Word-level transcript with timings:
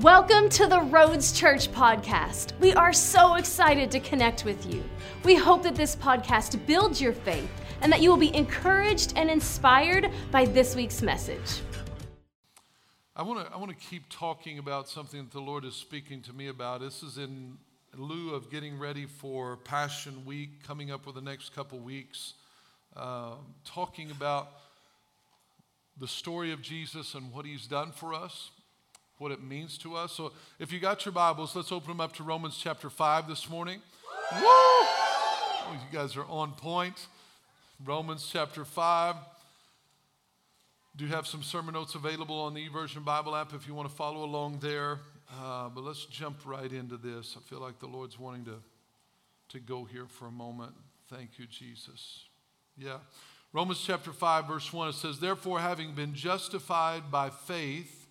Welcome 0.00 0.48
to 0.48 0.66
the 0.66 0.80
Roads 0.80 1.30
Church 1.30 1.70
podcast. 1.70 2.58
We 2.58 2.72
are 2.74 2.92
so 2.92 3.36
excited 3.36 3.92
to 3.92 4.00
connect 4.00 4.44
with 4.44 4.66
you. 4.66 4.82
We 5.22 5.36
hope 5.36 5.62
that 5.62 5.76
this 5.76 5.94
podcast 5.94 6.66
builds 6.66 7.00
your 7.00 7.12
faith 7.12 7.48
and 7.80 7.92
that 7.92 8.02
you 8.02 8.10
will 8.10 8.16
be 8.16 8.34
encouraged 8.34 9.12
and 9.14 9.30
inspired 9.30 10.10
by 10.32 10.46
this 10.46 10.74
week's 10.74 11.00
message. 11.00 11.60
I 13.14 13.22
want 13.22 13.46
to 13.46 13.54
I 13.54 13.56
want 13.56 13.70
to 13.70 13.86
keep 13.86 14.08
talking 14.08 14.58
about 14.58 14.88
something 14.88 15.22
that 15.22 15.30
the 15.30 15.40
Lord 15.40 15.64
is 15.64 15.76
speaking 15.76 16.22
to 16.22 16.32
me 16.32 16.48
about. 16.48 16.80
This 16.80 17.04
is 17.04 17.16
in 17.16 17.56
lieu 17.96 18.34
of 18.34 18.50
getting 18.50 18.80
ready 18.80 19.06
for 19.06 19.58
Passion 19.58 20.24
Week 20.24 20.64
coming 20.66 20.90
up 20.90 21.06
with 21.06 21.14
the 21.14 21.22
next 21.22 21.54
couple 21.54 21.78
weeks, 21.78 22.34
uh, 22.96 23.34
talking 23.64 24.10
about 24.10 24.48
the 26.00 26.08
story 26.08 26.50
of 26.50 26.62
Jesus 26.62 27.14
and 27.14 27.32
what 27.32 27.46
He's 27.46 27.68
done 27.68 27.92
for 27.92 28.12
us 28.12 28.50
what 29.24 29.32
it 29.32 29.42
means 29.42 29.78
to 29.78 29.96
us. 29.96 30.12
So 30.12 30.32
if 30.58 30.70
you 30.70 30.78
got 30.78 31.06
your 31.06 31.12
Bibles, 31.12 31.56
let's 31.56 31.72
open 31.72 31.88
them 31.88 32.00
up 32.02 32.14
to 32.16 32.22
Romans 32.22 32.58
chapter 32.62 32.90
5 32.90 33.26
this 33.26 33.48
morning. 33.48 33.80
Woo! 34.34 34.42
Oh, 34.42 35.72
you 35.72 35.98
guys 35.98 36.14
are 36.14 36.26
on 36.26 36.52
point. 36.52 37.06
Romans 37.82 38.28
chapter 38.30 38.66
5. 38.66 39.16
Do 40.96 41.06
have 41.06 41.26
some 41.26 41.42
sermon 41.42 41.72
notes 41.72 41.94
available 41.94 42.38
on 42.38 42.52
the 42.52 42.68
YouVersion 42.68 43.02
Bible 43.02 43.34
app 43.34 43.54
if 43.54 43.66
you 43.66 43.72
want 43.72 43.88
to 43.88 43.94
follow 43.94 44.24
along 44.24 44.58
there. 44.58 44.98
Uh, 45.40 45.70
but 45.70 45.82
let's 45.84 46.04
jump 46.04 46.44
right 46.44 46.70
into 46.70 46.98
this. 46.98 47.34
I 47.38 47.40
feel 47.48 47.60
like 47.60 47.78
the 47.78 47.86
Lord's 47.86 48.18
wanting 48.18 48.44
to, 48.44 48.56
to 49.48 49.58
go 49.58 49.84
here 49.84 50.04
for 50.06 50.26
a 50.26 50.32
moment. 50.32 50.74
Thank 51.08 51.38
you, 51.38 51.46
Jesus. 51.46 52.24
Yeah. 52.76 52.98
Romans 53.54 53.82
chapter 53.82 54.12
5, 54.12 54.48
verse 54.48 54.70
1, 54.70 54.90
it 54.90 54.94
says, 54.96 55.18
Therefore, 55.18 55.60
having 55.60 55.94
been 55.94 56.12
justified 56.12 57.10
by 57.10 57.30
faith, 57.30 58.03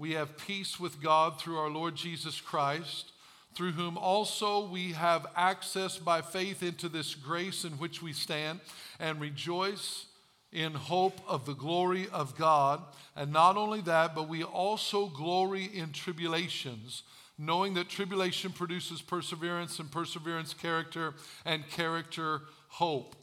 we 0.00 0.12
have 0.12 0.38
peace 0.38 0.80
with 0.80 1.02
God 1.02 1.38
through 1.38 1.58
our 1.58 1.68
Lord 1.68 1.94
Jesus 1.94 2.40
Christ, 2.40 3.12
through 3.54 3.72
whom 3.72 3.98
also 3.98 4.66
we 4.66 4.92
have 4.92 5.26
access 5.36 5.98
by 5.98 6.22
faith 6.22 6.62
into 6.62 6.88
this 6.88 7.14
grace 7.14 7.66
in 7.66 7.72
which 7.72 8.00
we 8.00 8.14
stand 8.14 8.60
and 8.98 9.20
rejoice 9.20 10.06
in 10.52 10.72
hope 10.72 11.20
of 11.28 11.44
the 11.44 11.52
glory 11.52 12.08
of 12.14 12.34
God. 12.38 12.80
And 13.14 13.30
not 13.30 13.58
only 13.58 13.82
that, 13.82 14.14
but 14.14 14.26
we 14.26 14.42
also 14.42 15.08
glory 15.08 15.64
in 15.64 15.92
tribulations, 15.92 17.02
knowing 17.36 17.74
that 17.74 17.90
tribulation 17.90 18.52
produces 18.52 19.02
perseverance, 19.02 19.80
and 19.80 19.92
perseverance, 19.92 20.54
character, 20.54 21.12
and 21.44 21.68
character, 21.68 22.40
hope. 22.68 23.16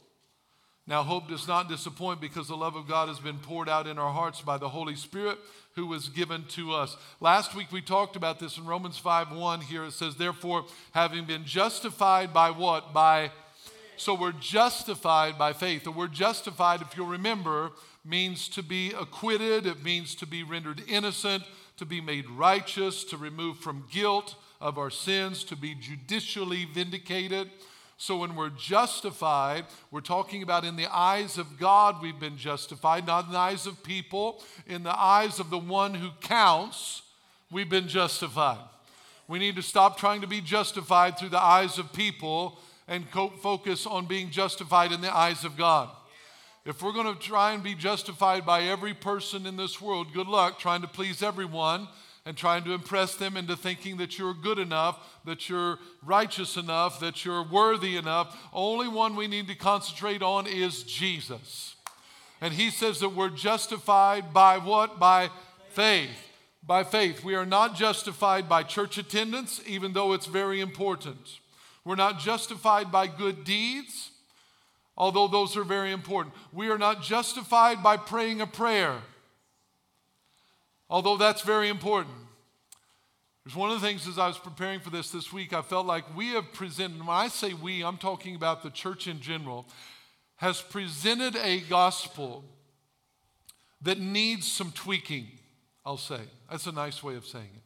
Now, 0.86 1.02
hope 1.02 1.28
does 1.28 1.46
not 1.46 1.68
disappoint 1.68 2.20
because 2.20 2.48
the 2.48 2.56
love 2.56 2.74
of 2.74 2.88
God 2.88 3.08
has 3.08 3.18
been 3.18 3.38
poured 3.38 3.68
out 3.68 3.86
in 3.86 3.98
our 3.98 4.12
hearts 4.12 4.40
by 4.40 4.56
the 4.56 4.70
Holy 4.70 4.96
Spirit 4.96 5.38
who 5.78 5.86
was 5.86 6.08
given 6.08 6.44
to 6.48 6.74
us. 6.74 6.96
Last 7.20 7.54
week 7.54 7.70
we 7.70 7.80
talked 7.80 8.16
about 8.16 8.40
this 8.40 8.58
in 8.58 8.66
Romans 8.66 8.98
5 8.98 9.30
1 9.30 9.60
here. 9.60 9.84
It 9.84 9.92
says, 9.92 10.16
Therefore, 10.16 10.64
having 10.90 11.24
been 11.24 11.44
justified 11.44 12.34
by 12.34 12.50
what? 12.50 12.92
By 12.92 13.30
so 13.96 14.14
we're 14.14 14.32
justified 14.32 15.38
by 15.38 15.52
faith. 15.52 15.84
The 15.84 15.92
word 15.92 16.12
justified, 16.12 16.82
if 16.82 16.96
you'll 16.96 17.06
remember, 17.06 17.70
means 18.04 18.48
to 18.50 18.62
be 18.62 18.92
acquitted, 18.92 19.66
it 19.66 19.82
means 19.84 20.14
to 20.16 20.26
be 20.26 20.42
rendered 20.42 20.82
innocent, 20.88 21.44
to 21.76 21.86
be 21.86 22.00
made 22.00 22.28
righteous, 22.30 23.04
to 23.04 23.16
remove 23.16 23.58
from 23.58 23.86
guilt 23.90 24.34
of 24.60 24.78
our 24.78 24.90
sins, 24.90 25.44
to 25.44 25.56
be 25.56 25.74
judicially 25.74 26.64
vindicated. 26.64 27.50
So 28.00 28.18
when 28.18 28.36
we're 28.36 28.50
justified, 28.50 29.64
we're 29.90 30.00
talking 30.00 30.44
about 30.44 30.64
in 30.64 30.76
the 30.76 30.86
eyes 30.86 31.36
of 31.36 31.58
God 31.58 32.00
we've 32.00 32.18
been 32.18 32.38
justified, 32.38 33.04
not 33.04 33.26
in 33.26 33.32
the 33.32 33.38
eyes 33.38 33.66
of 33.66 33.82
people, 33.82 34.40
in 34.68 34.84
the 34.84 34.96
eyes 34.96 35.40
of 35.40 35.50
the 35.50 35.58
one 35.58 35.94
who 35.94 36.10
counts, 36.20 37.02
we've 37.50 37.68
been 37.68 37.88
justified. 37.88 38.60
We 39.26 39.40
need 39.40 39.56
to 39.56 39.62
stop 39.62 39.98
trying 39.98 40.20
to 40.20 40.28
be 40.28 40.40
justified 40.40 41.18
through 41.18 41.30
the 41.30 41.42
eyes 41.42 41.76
of 41.76 41.92
people 41.92 42.60
and 42.86 43.04
focus 43.42 43.84
on 43.84 44.06
being 44.06 44.30
justified 44.30 44.92
in 44.92 45.00
the 45.00 45.14
eyes 45.14 45.44
of 45.44 45.56
God. 45.56 45.90
If 46.64 46.82
we're 46.82 46.92
going 46.92 47.12
to 47.12 47.20
try 47.20 47.52
and 47.52 47.64
be 47.64 47.74
justified 47.74 48.46
by 48.46 48.62
every 48.62 48.94
person 48.94 49.44
in 49.44 49.56
this 49.56 49.80
world, 49.80 50.14
good 50.14 50.28
luck 50.28 50.60
trying 50.60 50.82
to 50.82 50.88
please 50.88 51.20
everyone 51.20 51.88
and 52.24 52.36
trying 52.36 52.64
to 52.64 52.72
impress 52.72 53.14
them 53.14 53.36
into 53.36 53.56
thinking 53.56 53.96
that 53.96 54.18
you're 54.18 54.34
good 54.34 54.58
enough, 54.58 54.98
that 55.24 55.48
you're 55.48 55.78
righteous 56.04 56.56
enough, 56.56 57.00
that 57.00 57.24
you're 57.24 57.42
worthy 57.42 57.96
enough. 57.96 58.36
Only 58.52 58.88
one 58.88 59.16
we 59.16 59.28
need 59.28 59.48
to 59.48 59.54
concentrate 59.54 60.22
on 60.22 60.46
is 60.46 60.82
Jesus. 60.82 61.74
And 62.40 62.52
he 62.54 62.70
says 62.70 63.00
that 63.00 63.10
we're 63.10 63.30
justified 63.30 64.32
by 64.32 64.58
what? 64.58 64.98
By 64.98 65.30
faith. 65.70 66.10
By 66.66 66.84
faith. 66.84 67.24
We 67.24 67.34
are 67.34 67.46
not 67.46 67.74
justified 67.74 68.48
by 68.48 68.62
church 68.62 68.98
attendance, 68.98 69.60
even 69.66 69.92
though 69.92 70.12
it's 70.12 70.26
very 70.26 70.60
important. 70.60 71.38
We're 71.84 71.96
not 71.96 72.18
justified 72.18 72.92
by 72.92 73.06
good 73.06 73.44
deeds, 73.44 74.10
although 74.96 75.28
those 75.28 75.56
are 75.56 75.64
very 75.64 75.92
important. 75.92 76.34
We 76.52 76.68
are 76.68 76.78
not 76.78 77.02
justified 77.02 77.82
by 77.82 77.96
praying 77.96 78.40
a 78.40 78.46
prayer 78.46 78.98
although 80.88 81.16
that's 81.16 81.42
very 81.42 81.68
important. 81.68 82.14
There's 83.44 83.56
one 83.56 83.70
of 83.70 83.80
the 83.80 83.86
things 83.86 84.06
as 84.06 84.18
I 84.18 84.26
was 84.26 84.38
preparing 84.38 84.80
for 84.80 84.90
this 84.90 85.10
this 85.10 85.32
week, 85.32 85.52
I 85.52 85.62
felt 85.62 85.86
like 85.86 86.16
we 86.16 86.28
have 86.28 86.52
presented, 86.52 87.00
when 87.00 87.08
I 87.08 87.28
say 87.28 87.54
we, 87.54 87.82
I'm 87.82 87.96
talking 87.96 88.34
about 88.34 88.62
the 88.62 88.70
church 88.70 89.06
in 89.06 89.20
general, 89.20 89.66
has 90.36 90.60
presented 90.60 91.34
a 91.36 91.60
gospel 91.60 92.44
that 93.80 93.98
needs 93.98 94.50
some 94.50 94.70
tweaking, 94.72 95.28
I'll 95.84 95.96
say. 95.96 96.20
That's 96.50 96.66
a 96.66 96.72
nice 96.72 97.02
way 97.02 97.14
of 97.14 97.24
saying 97.26 97.48
it. 97.54 97.62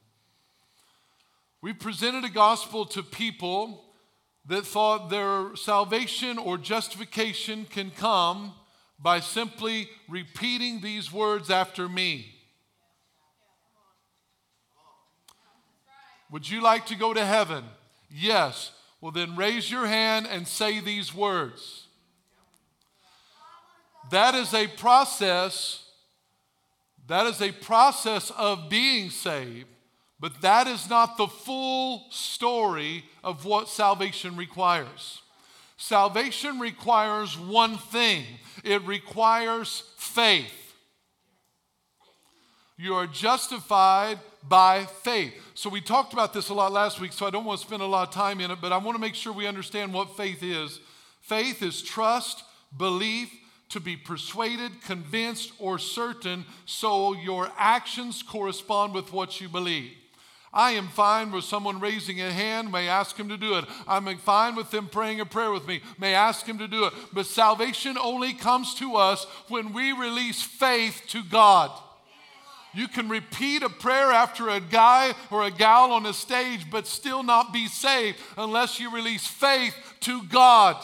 We 1.60 1.72
presented 1.72 2.25
a 2.25 2.31
gospel 2.31 2.84
to 2.87 3.03
people 3.03 3.84
that 4.47 4.66
thought 4.66 5.10
their 5.10 5.54
salvation 5.54 6.39
or 6.39 6.59
justification 6.59 7.66
can 7.69 7.91
come 7.91 8.53
by 8.99 9.21
simply 9.21 9.89
repeating 10.09 10.81
these 10.81 11.12
words 11.12 11.50
after 11.50 11.89
me. 11.89 12.31
Would 16.32 16.48
you 16.48 16.62
like 16.62 16.87
to 16.87 16.97
go 16.97 17.12
to 17.12 17.25
heaven? 17.25 17.62
Yes. 18.10 18.72
Well, 19.03 19.12
then 19.12 19.37
raise 19.37 19.70
your 19.70 19.87
hand 19.87 20.26
and 20.28 20.48
say 20.48 20.81
these 20.81 21.15
words. 21.15 21.87
That 24.10 24.34
is 24.34 24.54
a 24.54 24.66
process. 24.66 25.84
That 27.06 27.26
is 27.26 27.42
a 27.42 27.53
process 27.53 28.31
of 28.31 28.71
being 28.71 29.10
saved, 29.10 29.66
but 30.19 30.41
that 30.41 30.66
is 30.66 30.88
not 30.88 31.19
the 31.19 31.26
full 31.26 32.06
story 32.10 33.04
of 33.22 33.44
what 33.44 33.69
salvation 33.69 34.34
requires. 34.37 35.21
Salvation 35.76 36.59
requires 36.59 37.38
one 37.38 37.76
thing 37.76 38.25
it 38.65 38.82
requires 38.87 39.82
faith. 39.98 40.75
You 42.78 42.94
are 42.94 43.06
justified 43.06 44.19
by 44.48 44.84
faith. 44.84 45.34
So 45.54 45.70
we 45.70 45.80
talked 45.80 46.12
about 46.12 46.32
this 46.32 46.48
a 46.48 46.54
lot 46.54 46.72
last 46.72 47.00
week, 47.00 47.12
so 47.12 47.26
I 47.26 47.30
don't 47.30 47.44
want 47.44 47.60
to 47.60 47.66
spend 47.66 47.82
a 47.82 47.86
lot 47.86 48.08
of 48.08 48.14
time 48.14 48.41
in 48.41 48.50
it, 48.50 48.58
but 48.60 48.72
I 48.72 48.76
want 48.78 48.97
to 48.97 49.00
make 49.00 49.14
sure 49.14 49.32
we 49.32 49.47
understand 49.47 49.92
what 49.92 50.16
faith 50.16 50.42
is. 50.42 50.80
Faith 51.20 51.62
is 51.62 51.82
trust, 51.82 52.42
belief, 52.76 53.30
to 53.69 53.80
be 53.80 53.97
persuaded, 53.97 54.82
convinced, 54.82 55.53
or 55.58 55.78
certain, 55.78 56.44
so 56.66 57.14
your 57.14 57.50
actions 57.56 58.22
correspond 58.22 58.92
with 58.92 59.12
what 59.12 59.41
you 59.41 59.48
believe. 59.48 59.92
I 60.53 60.72
am 60.72 60.88
fine 60.88 61.32
with 61.32 61.44
someone 61.44 61.80
raising 61.80 62.20
a 62.20 62.30
hand, 62.30 62.70
may 62.70 62.86
ask 62.86 63.16
him 63.16 63.30
to 63.30 63.38
do 63.38 63.56
it. 63.56 63.64
I'm 63.88 64.14
fine 64.19 64.54
with 64.54 64.70
them 64.70 64.88
praying 64.88 65.20
a 65.20 65.24
prayer 65.24 65.50
with 65.50 65.66
me, 65.66 65.80
may 65.98 66.12
ask 66.12 66.44
him 66.44 66.59
to 66.59 66.69
do 66.69 66.84
it. 66.84 66.92
But 67.14 67.24
salvation 67.24 67.97
only 67.97 68.34
comes 68.34 68.74
to 68.74 68.97
us 68.97 69.24
when 69.48 69.72
we 69.72 69.92
release 69.92 70.42
faith 70.42 71.03
to 71.09 71.22
God. 71.22 71.70
You 72.75 72.88
can 72.88 73.09
repeat 73.09 73.62
a 73.62 73.69
prayer 73.69 74.12
after 74.12 74.49
a 74.49 74.60
guy 74.60 75.15
or 75.31 75.44
a 75.44 75.50
gal 75.50 75.92
on 75.92 76.07
a 76.07 76.13
stage, 76.13 76.71
but 76.71 76.86
still 76.86 77.22
not 77.22 77.53
be 77.53 77.66
saved 77.69 78.19
unless 78.36 78.80
you 78.80 78.95
release 78.95 79.27
faith 79.27 79.74
to 80.01 80.22
God. 80.24 80.77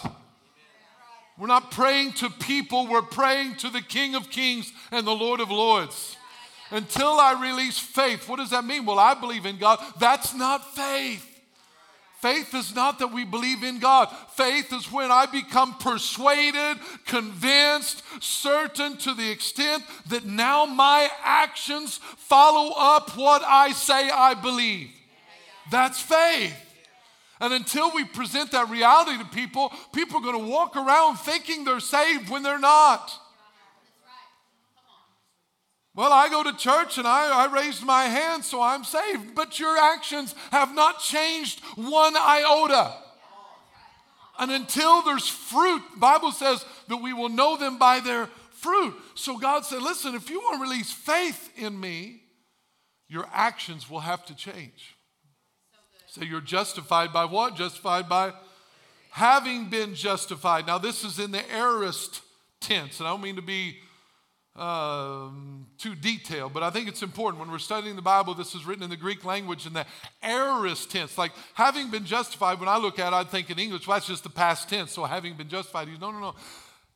We're 1.39 1.47
not 1.47 1.71
praying 1.71 2.13
to 2.15 2.31
people, 2.31 2.87
we're 2.89 3.03
praying 3.03 3.57
to 3.57 3.71
the 3.71 3.81
King 3.81 4.17
of 4.17 4.29
Kings 4.29 4.73
and 4.91 5.07
the 5.07 5.15
Lord 5.15 5.41
of 5.41 5.51
Lords. 5.51 6.17
Until 6.71 7.13
I 7.13 7.41
release 7.41 7.79
faith, 7.79 8.29
what 8.29 8.37
does 8.37 8.51
that 8.51 8.65
mean? 8.65 8.85
Well, 8.85 8.99
I 8.99 9.15
believe 9.15 9.47
in 9.47 9.57
God. 9.57 9.81
That's 9.99 10.35
not 10.35 10.75
faith. 10.75 11.28
Faith 12.21 12.53
is 12.53 12.75
not 12.75 12.99
that 12.99 13.13
we 13.13 13.25
believe 13.25 13.63
in 13.63 13.79
God. 13.79 14.09
Faith 14.33 14.73
is 14.73 14.91
when 14.91 15.13
I 15.13 15.27
become 15.27 15.75
persuaded, 15.75 16.79
convinced, 17.07 18.03
certain 18.21 18.97
to 18.99 19.15
the 19.15 19.31
extent 19.31 19.85
that 20.09 20.25
now 20.25 20.67
my 20.67 21.09
actions 21.23 21.99
follow 22.17 22.75
up 22.77 23.17
what 23.17 23.43
I 23.43 23.71
say 23.71 24.11
I 24.11 24.35
believe. 24.35 24.91
That's 25.71 26.01
faith. 26.01 26.57
And 27.41 27.53
until 27.53 27.93
we 27.95 28.03
present 28.05 28.51
that 28.51 28.69
reality 28.69 29.17
to 29.19 29.25
people, 29.27 29.73
people 29.93 30.19
are 30.19 30.23
going 30.23 30.45
to 30.45 30.51
walk 30.51 30.75
around 30.75 31.19
thinking 31.19 31.65
they're 31.65 31.79
saved 31.79 32.31
when 32.31 32.43
they're 32.43 32.59
not. 32.59 33.13
Well, 35.99 36.13
I 36.13 36.29
go 36.29 36.45
to 36.45 36.57
church 36.57 36.97
and 36.97 37.09
I, 37.09 37.47
I 37.49 37.53
raised 37.53 37.83
my 37.83 38.05
hand, 38.05 38.45
so 38.45 38.63
I'm 38.63 38.85
saved. 38.85 39.35
But 39.35 39.59
your 39.59 39.77
actions 39.77 40.33
have 40.53 40.73
not 40.73 41.01
changed 41.01 41.59
one 41.75 42.15
iota. 42.17 42.95
And 44.39 44.53
until 44.53 45.03
there's 45.03 45.27
fruit, 45.27 45.83
Bible 45.97 46.31
says 46.31 46.65
that 46.87 46.99
we 46.99 47.13
will 47.13 47.29
know 47.29 47.57
them 47.57 47.81
by 47.81 47.99
their 47.99 48.29
fruit. 48.53 48.95
So 49.17 49.39
God 49.39 49.65
said, 49.65 49.83
listen, 49.83 50.15
if 50.15 50.31
you 50.31 50.39
want 50.39 50.63
to 50.63 50.71
release 50.71 50.93
faith 50.93 51.51
in 51.57 51.81
me, 51.81 52.23
your 53.09 53.27
actions 53.33 53.91
will 53.91 53.99
have 53.99 54.25
to 54.27 54.37
change. 54.37 54.95
So 56.07 56.23
you're 56.23 56.41
justified 56.41 57.13
by 57.13 57.25
what? 57.25 57.57
Justified 57.57 58.09
by 58.09 58.35
having 59.11 59.69
been 59.69 59.97
justified. 59.97 60.65
Now, 60.65 60.79
this 60.79 61.03
is 61.03 61.19
in 61.19 61.33
the 61.33 61.43
aorist 61.53 62.23
tense, 62.61 63.01
and 63.01 63.09
I 63.09 63.11
don't 63.11 63.21
mean 63.21 63.35
to 63.35 63.43
be 63.43 63.79
um, 64.59 65.67
too 65.79 65.95
detailed, 65.95 66.53
but 66.53 66.63
I 66.63 66.71
think 66.71 66.89
it's 66.89 67.03
important 67.03 67.41
when 67.41 67.51
we're 67.51 67.59
studying 67.59 67.95
the 67.97 68.03
Bible. 68.03 68.35
This 68.35 68.55
is 68.55 68.67
written 68.67 68.83
in 68.83 68.91
the 68.91 68.97
Greek 68.97 69.25
language 69.25 69.67
in 69.67 69.73
the 69.73 69.87
aorist 70.23 70.91
tense. 70.91 71.17
Like 71.17 71.33
having 71.55 71.91
been 71.91 72.05
justified, 72.05 72.59
when 72.59 72.69
I 72.69 72.77
look 72.77 72.99
at 72.99 73.13
it, 73.13 73.17
I 73.17 73.25
think 73.25 73.51
in 73.51 73.59
English, 73.59 73.87
well, 73.87 73.97
that's 73.97 74.09
just 74.09 74.25
the 74.25 74.31
past 74.31 74.69
tense. 74.69 74.93
So 74.93 75.05
having 75.05 75.35
been 75.37 75.49
justified, 75.49 75.89
no, 76.01 76.11
no, 76.11 76.19
no. 76.19 76.35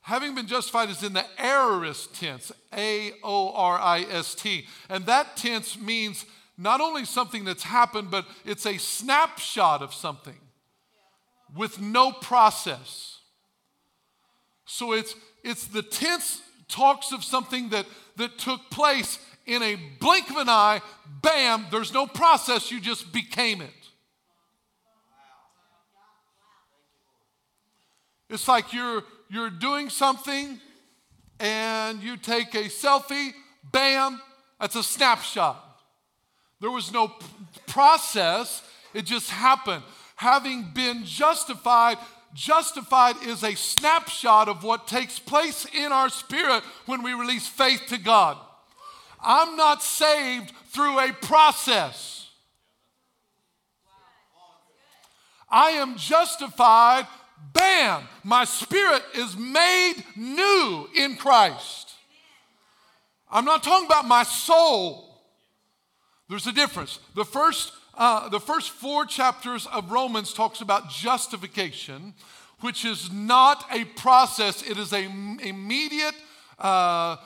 Having 0.00 0.35
been 0.35 0.49
justified 0.49 0.91
is 0.91 1.05
in 1.05 1.12
the 1.12 1.25
aorist 1.38 2.14
tense, 2.14 2.50
A 2.75 3.12
O 3.23 3.53
R 3.55 3.79
I 3.79 4.00
S 4.11 4.35
T. 4.35 4.67
And 4.88 5.06
that 5.06 5.37
tense 5.37 5.79
means 5.79 6.26
not 6.58 6.81
only 6.81 7.05
something 7.05 7.44
that's 7.44 7.62
happened, 7.62 8.11
but 8.11 8.26
it's 8.44 8.67
a 8.67 8.76
snapshot 8.79 9.82
of 9.82 9.94
something 9.94 10.38
with 11.56 11.81
no 11.81 12.11
process. 12.11 13.20
So 14.65 14.93
it's, 14.93 15.15
it's 15.44 15.67
the 15.67 15.82
tense 15.82 16.43
talks 16.73 17.13
of 17.13 17.23
something 17.23 17.69
that, 17.69 17.87
that 18.17 18.39
took 18.39 18.71
place 18.71 19.19
in 19.47 19.63
a 19.63 19.77
blink 20.01 20.31
of 20.31 20.37
an 20.37 20.49
eye, 20.49 20.81
bam, 21.21 21.67
there's 21.71 21.93
no 21.93 22.07
process, 22.07 22.71
you 22.71 22.81
just 22.81 23.13
became 23.13 23.61
it. 23.61 23.71
It's 28.31 28.49
like 28.49 28.73
you're, 28.73 29.03
you're 29.29 29.51
doing 29.51 29.91
something 29.91 30.59
and 31.39 32.03
you 32.03 32.17
take 32.17 32.55
a 32.55 32.65
selfie, 32.65 33.33
bam, 33.71 34.21
that's 34.59 34.77
a 34.77 34.83
snapshot. 34.83 35.63
There 36.61 36.71
was 36.71 36.93
no 36.93 37.09
p- 37.09 37.27
process, 37.67 38.63
it 38.95 39.05
just 39.05 39.29
happened. 39.29 39.83
Having 40.17 40.71
been 40.73 41.05
justified, 41.05 41.99
Justified 42.34 43.17
is 43.25 43.43
a 43.43 43.55
snapshot 43.55 44.49
of 44.49 44.64
what 44.64 44.87
takes 44.87 45.19
place 45.19 45.67
in 45.75 45.93
our 45.93 46.08
spirit 46.08 46.62
when 46.87 47.02
we 47.02 47.12
release 47.12 47.46
faith 47.46 47.82
to 47.88 47.99
God. 47.99 48.38
I'm 49.20 49.56
not 49.56 49.82
saved 49.82 50.52
through 50.69 50.99
a 50.99 51.12
process. 51.12 52.31
I 55.50 55.73
am 55.73 55.96
justified, 55.99 57.06
bam, 57.52 58.08
my 58.25 58.44
spirit 58.44 59.02
is 59.14 59.37
made 59.37 59.96
new 60.17 60.88
in 60.96 61.17
Christ. 61.17 61.90
I'm 63.31 63.44
not 63.44 63.62
talking 63.62 63.87
about 63.87 64.08
my 64.08 64.23
soul. 64.23 65.20
There's 66.31 66.46
a 66.46 66.52
difference. 66.52 66.99
The 67.14 67.26
first 67.26 67.73
uh, 67.94 68.29
the 68.29 68.41
first 68.41 68.71
four 68.71 69.05
chapters 69.06 69.67
of 69.67 69.91
Romans 69.91 70.33
talks 70.33 70.61
about 70.61 70.91
justification, 70.91 72.15
which 72.61 72.85
is 72.85 73.11
not 73.11 73.65
a 73.73 73.85
process. 73.85 74.62
It 74.62 74.79
is 74.79 74.93
a 74.93 75.05
immediate. 75.05 76.15
Uh, 76.59 77.17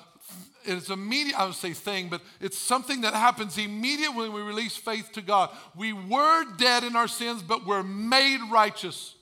it's 0.65 0.91
immediate, 0.91 1.39
I 1.39 1.47
would 1.47 1.55
say 1.55 1.73
thing, 1.73 2.09
but 2.09 2.23
it's 2.41 2.59
something 2.59 3.03
that 3.03 3.15
happens 3.15 3.57
immediately 3.57 4.29
when 4.29 4.33
we 4.33 4.43
release 4.43 4.77
faith 4.77 5.13
to 5.13 5.23
God. 5.23 5.51
We 5.77 5.93
were 5.93 6.45
dead 6.57 6.85
in 6.85 6.97
our 6.97 7.09
sins, 7.09 7.43
but 7.43 7.67
we're 7.67 7.83
made 7.83 8.41
righteous 8.51 9.16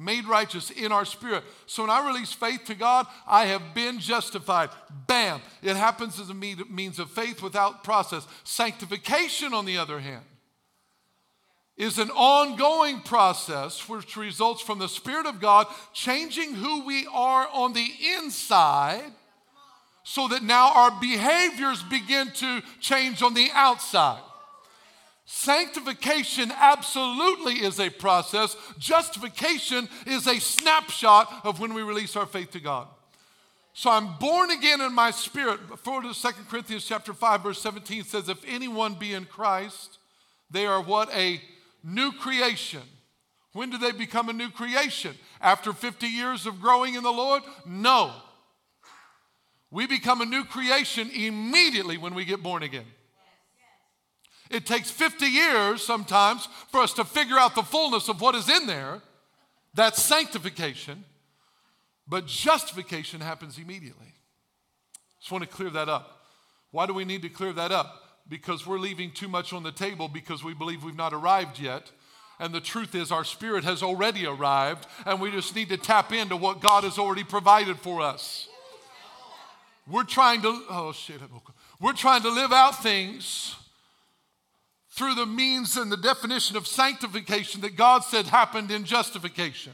made 0.00 0.24
righteous 0.26 0.70
in 0.70 0.90
our 0.90 1.04
spirit. 1.04 1.44
So 1.66 1.82
when 1.82 1.90
I 1.90 2.06
release 2.06 2.32
faith 2.32 2.64
to 2.64 2.74
God, 2.74 3.06
I 3.26 3.44
have 3.46 3.74
been 3.74 3.98
justified. 3.98 4.70
Bam. 5.06 5.40
It 5.62 5.76
happens 5.76 6.18
as 6.18 6.30
a 6.30 6.34
means 6.34 6.98
of 6.98 7.10
faith 7.10 7.42
without 7.42 7.84
process. 7.84 8.26
Sanctification, 8.42 9.52
on 9.52 9.66
the 9.66 9.76
other 9.76 10.00
hand, 10.00 10.24
is 11.76 11.98
an 11.98 12.10
ongoing 12.10 13.00
process 13.00 13.88
which 13.88 14.16
results 14.16 14.62
from 14.62 14.78
the 14.78 14.88
Spirit 14.88 15.26
of 15.26 15.40
God 15.40 15.66
changing 15.92 16.54
who 16.54 16.84
we 16.84 17.06
are 17.12 17.46
on 17.52 17.72
the 17.72 17.88
inside 18.16 19.12
so 20.02 20.28
that 20.28 20.42
now 20.42 20.72
our 20.72 21.00
behaviors 21.00 21.82
begin 21.84 22.30
to 22.32 22.62
change 22.80 23.22
on 23.22 23.34
the 23.34 23.48
outside. 23.52 24.20
Sanctification 25.32 26.52
absolutely 26.58 27.64
is 27.64 27.78
a 27.78 27.88
process. 27.88 28.56
Justification 28.80 29.88
is 30.04 30.26
a 30.26 30.40
snapshot 30.40 31.42
of 31.44 31.60
when 31.60 31.72
we 31.72 31.82
release 31.82 32.16
our 32.16 32.26
faith 32.26 32.50
to 32.50 32.58
God. 32.58 32.88
So 33.72 33.90
I'm 33.90 34.18
born 34.18 34.50
again 34.50 34.80
in 34.80 34.92
my 34.92 35.12
spirit. 35.12 35.60
For 35.78 36.02
to 36.02 36.12
2 36.12 36.28
Corinthians 36.50 36.84
chapter 36.84 37.14
5, 37.14 37.44
verse 37.44 37.62
17 37.62 38.02
says, 38.02 38.28
If 38.28 38.42
anyone 38.44 38.94
be 38.94 39.14
in 39.14 39.24
Christ, 39.24 39.98
they 40.50 40.66
are 40.66 40.82
what? 40.82 41.08
A 41.14 41.40
new 41.84 42.10
creation. 42.10 42.82
When 43.52 43.70
do 43.70 43.78
they 43.78 43.92
become 43.92 44.30
a 44.30 44.34
new 44.34 44.50
creation? 44.50 45.14
After 45.40 45.72
50 45.72 46.08
years 46.08 46.44
of 46.44 46.60
growing 46.60 46.96
in 46.96 47.04
the 47.04 47.12
Lord? 47.12 47.44
No. 47.64 48.12
We 49.70 49.86
become 49.86 50.22
a 50.22 50.26
new 50.26 50.42
creation 50.42 51.08
immediately 51.14 51.98
when 51.98 52.14
we 52.14 52.24
get 52.24 52.42
born 52.42 52.64
again. 52.64 52.86
It 54.50 54.66
takes 54.66 54.90
50 54.90 55.26
years 55.26 55.82
sometimes 55.82 56.48
for 56.70 56.80
us 56.80 56.92
to 56.94 57.04
figure 57.04 57.38
out 57.38 57.54
the 57.54 57.62
fullness 57.62 58.08
of 58.08 58.20
what 58.20 58.34
is 58.34 58.48
in 58.48 58.66
there. 58.66 59.00
That's 59.74 60.02
sanctification. 60.02 61.04
But 62.08 62.26
justification 62.26 63.20
happens 63.20 63.58
immediately. 63.58 64.12
Just 65.20 65.30
want 65.30 65.44
to 65.44 65.48
clear 65.48 65.70
that 65.70 65.88
up. 65.88 66.26
Why 66.72 66.86
do 66.86 66.94
we 66.94 67.04
need 67.04 67.22
to 67.22 67.28
clear 67.28 67.52
that 67.52 67.70
up? 67.70 68.02
Because 68.28 68.66
we're 68.66 68.80
leaving 68.80 69.12
too 69.12 69.28
much 69.28 69.52
on 69.52 69.62
the 69.62 69.72
table 69.72 70.08
because 70.08 70.42
we 70.42 70.52
believe 70.52 70.82
we've 70.82 70.96
not 70.96 71.12
arrived 71.12 71.60
yet. 71.60 71.92
And 72.40 72.52
the 72.52 72.60
truth 72.60 72.94
is, 72.94 73.12
our 73.12 73.24
spirit 73.24 73.64
has 73.64 73.82
already 73.82 74.26
arrived, 74.26 74.86
and 75.04 75.20
we 75.20 75.30
just 75.30 75.54
need 75.54 75.68
to 75.68 75.76
tap 75.76 76.10
into 76.12 76.36
what 76.36 76.60
God 76.60 76.84
has 76.84 76.98
already 76.98 77.22
provided 77.22 77.78
for 77.78 78.00
us. 78.00 78.48
We're 79.86 80.04
trying 80.04 80.40
to, 80.42 80.62
oh 80.70 80.92
shit, 80.92 81.20
we're 81.80 81.92
trying 81.92 82.22
to 82.22 82.30
live 82.30 82.52
out 82.52 82.82
things 82.82 83.56
through 85.00 85.14
the 85.14 85.24
means 85.24 85.78
and 85.78 85.90
the 85.90 85.96
definition 85.96 86.58
of 86.58 86.66
sanctification 86.66 87.62
that 87.62 87.74
God 87.74 88.04
said 88.04 88.26
happened 88.26 88.70
in 88.70 88.84
justification. 88.84 89.72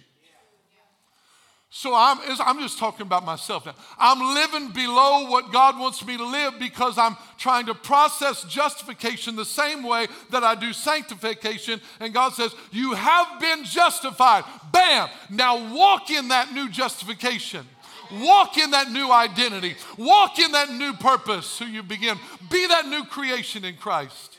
So 1.68 1.92
I'm, 1.92 2.18
I'm 2.38 2.60
just 2.60 2.78
talking 2.78 3.04
about 3.04 3.24
myself 3.24 3.66
now. 3.66 3.74
I'm 3.98 4.20
living 4.20 4.70
below 4.70 5.28
what 5.28 5.52
God 5.52 5.80
wants 5.80 6.06
me 6.06 6.16
to 6.16 6.24
live 6.24 6.60
because 6.60 6.96
I'm 6.96 7.16
trying 7.38 7.66
to 7.66 7.74
process 7.74 8.44
justification 8.44 9.34
the 9.34 9.44
same 9.44 9.82
way 9.82 10.06
that 10.30 10.44
I 10.44 10.54
do 10.54 10.72
sanctification. 10.72 11.80
And 11.98 12.14
God 12.14 12.34
says, 12.34 12.54
You 12.70 12.92
have 12.94 13.40
been 13.40 13.64
justified. 13.64 14.44
Bam! 14.70 15.08
Now 15.28 15.74
walk 15.74 16.08
in 16.08 16.28
that 16.28 16.52
new 16.52 16.70
justification. 16.70 17.66
Walk 18.12 18.58
in 18.58 18.70
that 18.70 18.92
new 18.92 19.10
identity. 19.10 19.74
Walk 19.98 20.38
in 20.38 20.52
that 20.52 20.70
new 20.70 20.92
purpose 20.92 21.58
who 21.58 21.64
you 21.64 21.82
begin. 21.82 22.16
Be 22.48 22.68
that 22.68 22.86
new 22.86 23.04
creation 23.06 23.64
in 23.64 23.74
Christ. 23.74 24.35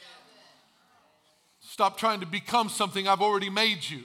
Stop 1.78 1.96
trying 1.96 2.22
to 2.22 2.26
become 2.26 2.70
something 2.70 3.08
I've 3.08 3.22
already 3.22 3.52
made 3.52 3.88
you. 3.88 4.02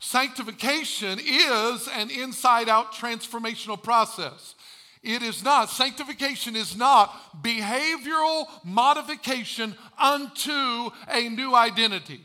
Sanctification 0.00 1.20
is 1.24 1.88
an 1.94 2.10
inside 2.10 2.68
out 2.68 2.92
transformational 2.92 3.80
process. 3.80 4.56
It 5.04 5.22
is 5.22 5.44
not. 5.44 5.70
Sanctification 5.70 6.56
is 6.56 6.76
not 6.76 7.14
behavioral 7.40 8.48
modification 8.64 9.76
unto 9.96 10.90
a 11.06 11.28
new 11.28 11.54
identity. 11.54 12.22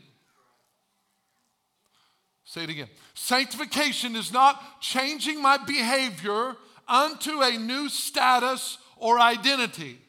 Say 2.42 2.64
it 2.64 2.70
again. 2.70 2.88
Sanctification 3.14 4.16
is 4.16 4.32
not 4.32 4.80
changing 4.80 5.40
my 5.40 5.58
behavior 5.58 6.56
unto 6.88 7.40
a 7.40 7.56
new 7.56 7.88
status 7.88 8.78
or 8.96 9.20
identity. 9.20 10.00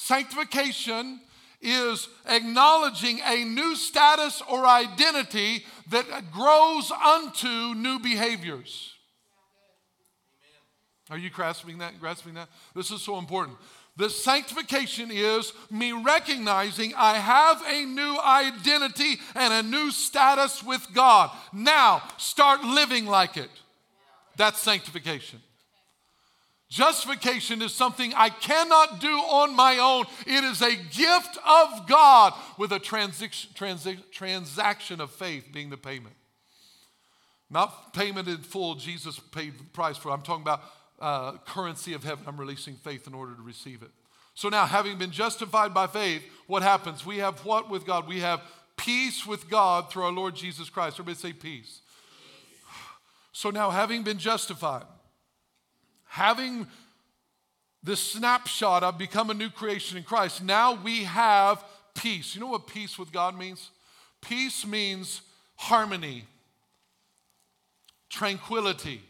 Sanctification 0.00 1.20
is 1.60 2.08
acknowledging 2.24 3.18
a 3.26 3.44
new 3.44 3.74
status 3.74 4.40
or 4.48 4.64
identity 4.64 5.64
that 5.90 6.06
grows 6.32 6.92
unto 6.92 7.74
new 7.74 7.98
behaviors. 7.98 8.94
Are 11.10 11.18
you 11.18 11.30
grasping 11.30 11.78
that? 11.78 11.98
Grasping 11.98 12.34
that? 12.34 12.48
This 12.76 12.92
is 12.92 13.02
so 13.02 13.18
important. 13.18 13.58
The 13.96 14.08
sanctification 14.08 15.10
is 15.10 15.52
me 15.68 15.90
recognizing 15.90 16.94
I 16.96 17.14
have 17.14 17.60
a 17.66 17.84
new 17.84 18.18
identity 18.24 19.16
and 19.34 19.52
a 19.52 19.68
new 19.68 19.90
status 19.90 20.62
with 20.62 20.86
God. 20.94 21.30
Now, 21.52 22.02
start 22.18 22.62
living 22.62 23.04
like 23.04 23.36
it. 23.36 23.50
That's 24.36 24.60
sanctification. 24.60 25.40
Justification 26.68 27.62
is 27.62 27.72
something 27.72 28.12
I 28.14 28.28
cannot 28.28 29.00
do 29.00 29.08
on 29.08 29.56
my 29.56 29.78
own. 29.78 30.04
It 30.26 30.44
is 30.44 30.60
a 30.60 30.76
gift 30.76 31.38
of 31.46 31.88
God 31.88 32.34
with 32.58 32.72
a 32.72 32.80
transi- 32.80 33.46
transi- 33.54 34.02
transaction 34.10 35.00
of 35.00 35.10
faith 35.10 35.46
being 35.50 35.70
the 35.70 35.78
payment. 35.78 36.14
Not 37.50 37.94
payment 37.94 38.28
in 38.28 38.38
full, 38.38 38.74
Jesus 38.74 39.18
paid 39.18 39.58
the 39.58 39.64
price 39.64 39.96
for. 39.96 40.10
I'm 40.10 40.20
talking 40.20 40.42
about 40.42 40.60
uh, 41.00 41.38
currency 41.46 41.94
of 41.94 42.04
heaven. 42.04 42.24
I'm 42.26 42.38
releasing 42.38 42.74
faith 42.74 43.06
in 43.06 43.14
order 43.14 43.34
to 43.34 43.42
receive 43.42 43.82
it. 43.82 43.90
So 44.34 44.50
now, 44.50 44.66
having 44.66 44.98
been 44.98 45.10
justified 45.10 45.72
by 45.72 45.86
faith, 45.86 46.22
what 46.46 46.62
happens? 46.62 47.04
We 47.04 47.18
have 47.18 47.44
what 47.46 47.70
with 47.70 47.86
God? 47.86 48.06
We 48.06 48.20
have 48.20 48.42
peace 48.76 49.26
with 49.26 49.48
God 49.48 49.90
through 49.90 50.04
our 50.04 50.12
Lord 50.12 50.36
Jesus 50.36 50.68
Christ. 50.68 51.00
Everybody 51.00 51.16
say 51.16 51.32
peace. 51.32 51.80
So 53.32 53.50
now, 53.50 53.70
having 53.70 54.02
been 54.02 54.18
justified, 54.18 54.84
having 56.18 56.66
this 57.80 58.00
snapshot, 58.00 58.82
I've 58.82 58.98
become 58.98 59.30
a 59.30 59.34
new 59.34 59.50
creation 59.50 59.96
in 59.96 60.02
Christ, 60.02 60.42
now 60.42 60.74
we 60.74 61.04
have 61.04 61.64
peace. 61.94 62.34
You 62.34 62.40
know 62.40 62.48
what 62.48 62.66
peace 62.66 62.98
with 62.98 63.12
God 63.12 63.38
means? 63.38 63.70
Peace 64.20 64.66
means 64.66 65.22
harmony, 65.54 66.24
tranquility, 68.10 69.00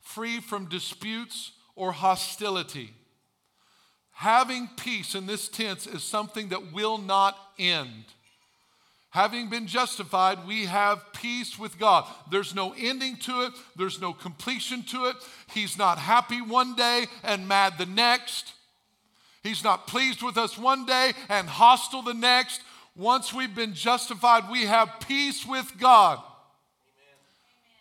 free 0.00 0.40
from 0.40 0.66
disputes 0.66 1.52
or 1.76 1.92
hostility. 1.92 2.94
Having 4.10 4.70
peace 4.76 5.14
in 5.14 5.26
this 5.26 5.48
tense 5.48 5.86
is 5.86 6.02
something 6.02 6.48
that 6.48 6.72
will 6.72 6.98
not 6.98 7.38
end. 7.60 8.04
Having 9.10 9.48
been 9.48 9.66
justified, 9.66 10.46
we 10.46 10.66
have 10.66 11.12
peace 11.12 11.58
with 11.58 11.78
God. 11.78 12.06
There's 12.30 12.54
no 12.54 12.72
ending 12.78 13.16
to 13.18 13.42
it, 13.42 13.52
there's 13.76 14.00
no 14.00 14.12
completion 14.12 14.84
to 14.84 15.06
it. 15.06 15.16
He's 15.52 15.76
not 15.76 15.98
happy 15.98 16.40
one 16.40 16.76
day 16.76 17.06
and 17.24 17.48
mad 17.48 17.74
the 17.76 17.86
next. 17.86 18.54
He's 19.42 19.64
not 19.64 19.86
pleased 19.86 20.22
with 20.22 20.36
us 20.36 20.56
one 20.56 20.86
day 20.86 21.12
and 21.28 21.48
hostile 21.48 22.02
the 22.02 22.14
next. 22.14 22.60
Once 22.94 23.32
we've 23.32 23.54
been 23.54 23.74
justified, 23.74 24.50
we 24.50 24.66
have 24.66 25.00
peace 25.06 25.44
with 25.46 25.72
God. 25.78 26.20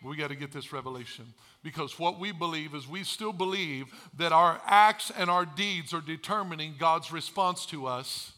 We 0.04 0.16
got 0.16 0.30
to 0.30 0.36
get 0.36 0.52
this 0.52 0.72
revelation 0.72 1.26
because 1.62 2.00
what 2.00 2.20
we 2.20 2.32
believe 2.32 2.74
is 2.74 2.88
we 2.88 3.04
still 3.04 3.34
believe 3.34 3.88
that 4.18 4.32
our 4.32 4.62
acts 4.66 5.12
and 5.16 5.30
our 5.30 5.46
deeds 5.46 5.94
are 5.94 6.02
determining 6.02 6.76
God's 6.80 7.12
response 7.12 7.66
to 7.68 7.86
us 7.86 8.32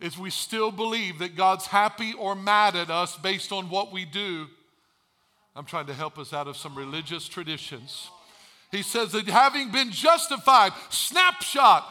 is 0.00 0.18
we 0.18 0.30
still 0.30 0.70
believe 0.70 1.18
that 1.18 1.36
God's 1.36 1.66
happy 1.66 2.12
or 2.14 2.34
mad 2.34 2.76
at 2.76 2.90
us 2.90 3.16
based 3.16 3.52
on 3.52 3.70
what 3.70 3.92
we 3.92 4.04
do. 4.04 4.46
I'm 5.56 5.64
trying 5.64 5.86
to 5.86 5.94
help 5.94 6.18
us 6.18 6.32
out 6.32 6.48
of 6.48 6.56
some 6.56 6.74
religious 6.74 7.28
traditions. 7.28 8.10
He 8.70 8.82
says 8.82 9.12
that 9.12 9.28
having 9.28 9.70
been 9.70 9.92
justified, 9.92 10.72
snapshot, 10.90 11.88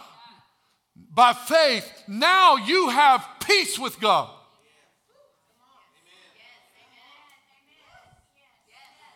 by 0.95 1.33
faith, 1.33 1.91
now 2.07 2.57
you 2.57 2.89
have 2.89 3.25
peace 3.39 3.79
with 3.79 3.99
God. 3.99 4.29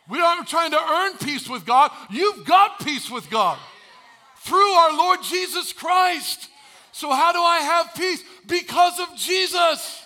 We 0.10 0.22
aren't 0.22 0.48
trying 0.48 0.72
to 0.72 0.80
earn 0.80 1.18
peace 1.18 1.50
with 1.50 1.66
God. 1.66 1.92
You've 2.10 2.46
got 2.46 2.80
peace 2.80 3.12
with 3.12 3.30
God 3.30 3.60
through 4.38 4.58
our 4.58 4.98
Lord 4.98 5.20
Jesus 5.22 5.74
Christ. 5.74 6.50
So, 6.98 7.14
how 7.14 7.32
do 7.32 7.38
I 7.38 7.60
have 7.60 7.94
peace? 7.94 8.24
Because 8.48 9.00
of 9.00 9.16
Jesus. 9.16 10.04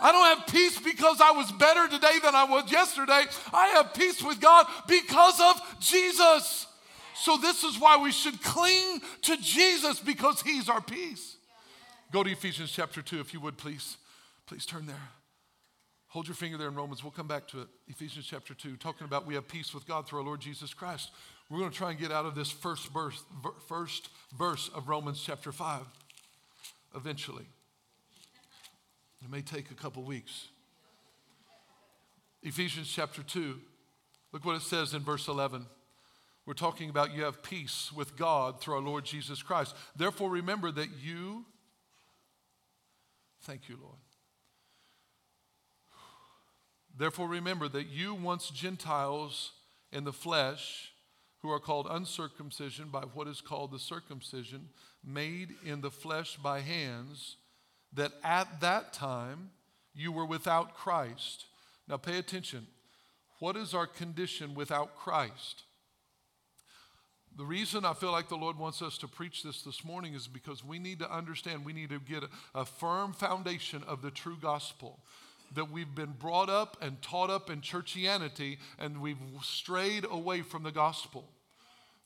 I 0.00 0.10
don't 0.10 0.36
have 0.36 0.48
peace 0.48 0.80
because 0.80 1.20
I 1.20 1.30
was 1.30 1.52
better 1.52 1.86
today 1.86 2.18
than 2.24 2.34
I 2.34 2.42
was 2.42 2.72
yesterday. 2.72 3.22
I 3.52 3.68
have 3.68 3.94
peace 3.94 4.20
with 4.20 4.40
God 4.40 4.66
because 4.88 5.40
of 5.40 5.78
Jesus. 5.78 6.66
So, 7.14 7.36
this 7.36 7.62
is 7.62 7.78
why 7.78 7.98
we 7.98 8.10
should 8.10 8.42
cling 8.42 9.00
to 9.22 9.36
Jesus 9.36 10.00
because 10.00 10.42
He's 10.42 10.68
our 10.68 10.80
peace. 10.80 11.36
Go 12.10 12.24
to 12.24 12.32
Ephesians 12.32 12.72
chapter 12.72 13.00
2, 13.00 13.20
if 13.20 13.32
you 13.32 13.38
would, 13.38 13.56
please. 13.56 13.96
Please 14.46 14.66
turn 14.66 14.86
there. 14.86 15.10
Hold 16.08 16.26
your 16.26 16.34
finger 16.34 16.58
there 16.58 16.66
in 16.66 16.74
Romans. 16.74 17.04
We'll 17.04 17.12
come 17.12 17.28
back 17.28 17.46
to 17.48 17.60
it. 17.60 17.68
Ephesians 17.86 18.26
chapter 18.26 18.54
2, 18.54 18.76
talking 18.78 19.04
about 19.04 19.24
we 19.24 19.34
have 19.34 19.46
peace 19.46 19.72
with 19.72 19.86
God 19.86 20.08
through 20.08 20.18
our 20.18 20.24
Lord 20.24 20.40
Jesus 20.40 20.74
Christ. 20.74 21.12
We're 21.48 21.58
going 21.58 21.70
to 21.70 21.76
try 21.76 21.90
and 21.90 21.98
get 21.98 22.10
out 22.10 22.26
of 22.26 22.34
this 22.34 22.50
first 22.50 22.92
verse, 22.92 23.22
first 23.68 24.08
verse 24.36 24.68
of 24.74 24.88
Romans 24.88 25.22
chapter 25.24 25.52
5 25.52 25.82
eventually. 26.96 27.44
It 29.22 29.30
may 29.30 29.42
take 29.42 29.70
a 29.70 29.74
couple 29.74 30.02
weeks. 30.02 30.48
Ephesians 32.42 32.90
chapter 32.92 33.22
2, 33.22 33.58
look 34.32 34.44
what 34.44 34.56
it 34.56 34.62
says 34.62 34.94
in 34.94 35.02
verse 35.02 35.28
11. 35.28 35.66
We're 36.46 36.54
talking 36.54 36.90
about 36.90 37.14
you 37.14 37.24
have 37.24 37.42
peace 37.42 37.92
with 37.92 38.16
God 38.16 38.60
through 38.60 38.74
our 38.74 38.80
Lord 38.80 39.04
Jesus 39.04 39.42
Christ. 39.42 39.74
Therefore, 39.96 40.30
remember 40.30 40.70
that 40.70 40.88
you, 41.02 41.44
thank 43.42 43.68
you, 43.68 43.76
Lord. 43.82 43.98
Therefore, 46.96 47.28
remember 47.28 47.68
that 47.68 47.88
you, 47.88 48.14
once 48.14 48.48
Gentiles 48.48 49.52
in 49.92 50.04
the 50.04 50.12
flesh, 50.12 50.92
who 51.46 51.52
are 51.52 51.60
called 51.60 51.86
uncircumcision 51.88 52.88
by 52.88 53.02
what 53.02 53.28
is 53.28 53.40
called 53.40 53.70
the 53.70 53.78
circumcision, 53.78 54.68
made 55.04 55.54
in 55.64 55.80
the 55.80 55.92
flesh 55.92 56.36
by 56.36 56.58
hands, 56.60 57.36
that 57.92 58.10
at 58.24 58.60
that 58.60 58.92
time 58.92 59.50
you 59.94 60.10
were 60.10 60.26
without 60.26 60.74
Christ. 60.74 61.46
Now 61.86 61.98
pay 61.98 62.18
attention. 62.18 62.66
What 63.38 63.56
is 63.56 63.74
our 63.74 63.86
condition 63.86 64.56
without 64.56 64.96
Christ? 64.96 65.62
The 67.36 67.44
reason 67.44 67.84
I 67.84 67.92
feel 67.92 68.10
like 68.10 68.28
the 68.28 68.34
Lord 68.34 68.58
wants 68.58 68.82
us 68.82 68.98
to 68.98 69.06
preach 69.06 69.44
this 69.44 69.62
this 69.62 69.84
morning 69.84 70.14
is 70.14 70.26
because 70.26 70.64
we 70.64 70.80
need 70.80 70.98
to 70.98 71.14
understand, 71.14 71.64
we 71.64 71.74
need 71.74 71.90
to 71.90 72.00
get 72.00 72.24
a, 72.24 72.60
a 72.60 72.64
firm 72.64 73.12
foundation 73.12 73.84
of 73.86 74.02
the 74.02 74.10
true 74.10 74.36
gospel 74.40 74.98
that 75.54 75.70
we've 75.70 75.94
been 75.94 76.14
brought 76.18 76.50
up 76.50 76.76
and 76.82 77.00
taught 77.02 77.30
up 77.30 77.50
in 77.50 77.60
churchianity 77.60 78.58
and 78.80 79.00
we've 79.00 79.20
strayed 79.42 80.04
away 80.10 80.42
from 80.42 80.64
the 80.64 80.72
gospel 80.72 81.28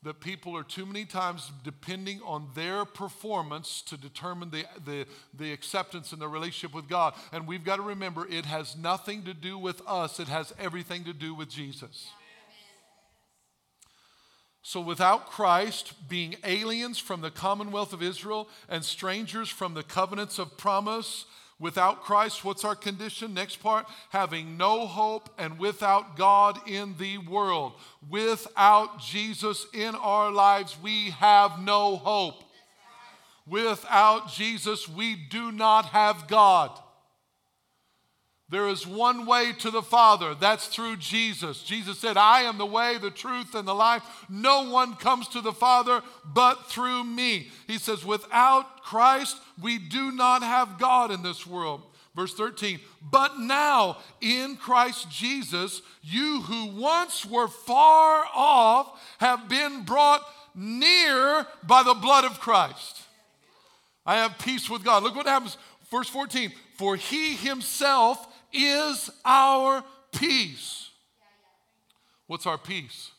that 0.02 0.20
people 0.20 0.56
are 0.56 0.62
too 0.62 0.86
many 0.86 1.04
times 1.04 1.52
depending 1.62 2.20
on 2.24 2.48
their 2.54 2.84
performance 2.84 3.82
to 3.82 3.98
determine 3.98 4.50
the, 4.50 4.64
the, 4.84 5.06
the 5.36 5.52
acceptance 5.52 6.12
in 6.12 6.18
their 6.18 6.28
relationship 6.28 6.74
with 6.74 6.88
God. 6.88 7.14
And 7.32 7.46
we've 7.46 7.64
got 7.64 7.76
to 7.76 7.82
remember 7.82 8.26
it 8.26 8.46
has 8.46 8.76
nothing 8.76 9.24
to 9.24 9.34
do 9.34 9.58
with 9.58 9.82
us, 9.86 10.18
it 10.18 10.28
has 10.28 10.54
everything 10.58 11.04
to 11.04 11.12
do 11.12 11.34
with 11.34 11.50
Jesus. 11.50 12.10
So, 14.62 14.80
without 14.80 15.30
Christ, 15.30 15.94
being 16.08 16.36
aliens 16.44 16.98
from 16.98 17.22
the 17.22 17.30
commonwealth 17.30 17.94
of 17.94 18.02
Israel 18.02 18.48
and 18.68 18.84
strangers 18.84 19.48
from 19.48 19.72
the 19.72 19.82
covenants 19.82 20.38
of 20.38 20.58
promise, 20.58 21.24
Without 21.60 22.02
Christ, 22.02 22.42
what's 22.42 22.64
our 22.64 22.74
condition? 22.74 23.34
Next 23.34 23.56
part, 23.56 23.86
having 24.08 24.56
no 24.56 24.86
hope 24.86 25.28
and 25.38 25.58
without 25.58 26.16
God 26.16 26.58
in 26.66 26.96
the 26.98 27.18
world. 27.18 27.74
Without 28.08 28.98
Jesus 28.98 29.66
in 29.74 29.94
our 29.94 30.32
lives, 30.32 30.76
we 30.82 31.10
have 31.10 31.60
no 31.60 31.96
hope. 31.96 32.44
Without 33.46 34.32
Jesus, 34.32 34.88
we 34.88 35.14
do 35.14 35.52
not 35.52 35.86
have 35.86 36.28
God. 36.28 36.70
There 38.50 38.68
is 38.68 38.84
one 38.84 39.26
way 39.26 39.52
to 39.60 39.70
the 39.70 39.82
Father, 39.82 40.34
that's 40.34 40.66
through 40.66 40.96
Jesus. 40.96 41.62
Jesus 41.62 41.98
said, 41.98 42.16
I 42.16 42.42
am 42.42 42.58
the 42.58 42.66
way, 42.66 42.98
the 42.98 43.10
truth, 43.10 43.54
and 43.54 43.66
the 43.66 43.74
life. 43.74 44.02
No 44.28 44.68
one 44.68 44.96
comes 44.96 45.28
to 45.28 45.40
the 45.40 45.52
Father 45.52 46.02
but 46.24 46.66
through 46.66 47.04
me. 47.04 47.48
He 47.68 47.78
says, 47.78 48.04
Without 48.04 48.82
Christ, 48.82 49.36
we 49.62 49.78
do 49.78 50.10
not 50.10 50.42
have 50.42 50.80
God 50.80 51.12
in 51.12 51.22
this 51.22 51.46
world. 51.46 51.82
Verse 52.16 52.34
13, 52.34 52.80
but 53.08 53.38
now 53.38 53.98
in 54.20 54.56
Christ 54.56 55.08
Jesus, 55.10 55.80
you 56.02 56.40
who 56.40 56.66
once 56.80 57.24
were 57.24 57.46
far 57.46 58.24
off 58.34 59.00
have 59.18 59.48
been 59.48 59.84
brought 59.84 60.22
near 60.56 61.46
by 61.62 61.84
the 61.84 61.94
blood 61.94 62.24
of 62.24 62.40
Christ. 62.40 63.02
I 64.04 64.16
have 64.16 64.40
peace 64.40 64.68
with 64.68 64.82
God. 64.82 65.04
Look 65.04 65.14
what 65.14 65.26
happens. 65.26 65.56
Verse 65.88 66.08
14, 66.08 66.52
for 66.76 66.96
he 66.96 67.36
himself 67.36 68.26
is 68.52 69.10
our 69.24 69.84
peace. 70.12 70.90
What's 72.26 72.46
our 72.46 72.58
peace? 72.58 73.10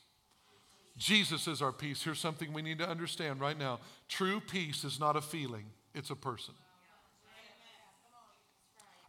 Jesus 0.98 1.48
is 1.48 1.62
our 1.62 1.72
peace. 1.72 2.04
Here's 2.04 2.20
something 2.20 2.54
we 2.54 2.62
need 2.62 2.78
to 2.80 2.88
understand 2.88 3.40
right 3.40 3.58
now 3.58 3.80
true 4.08 4.40
peace 4.40 4.84
is 4.84 5.00
not 5.00 5.16
a 5.16 5.22
feeling, 5.22 5.66
it's 5.94 6.10
a 6.10 6.16
person. 6.16 6.54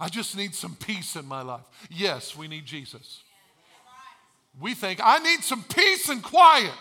I 0.00 0.08
just 0.08 0.36
need 0.36 0.54
some 0.54 0.74
peace 0.74 1.14
in 1.14 1.26
my 1.26 1.42
life. 1.42 1.64
Yes, 1.88 2.36
we 2.36 2.48
need 2.48 2.66
Jesus. 2.66 3.22
We 4.60 4.74
think, 4.74 5.00
I 5.02 5.18
need 5.20 5.44
some 5.44 5.62
peace 5.62 6.08
and 6.08 6.20
quiet. 6.22 6.72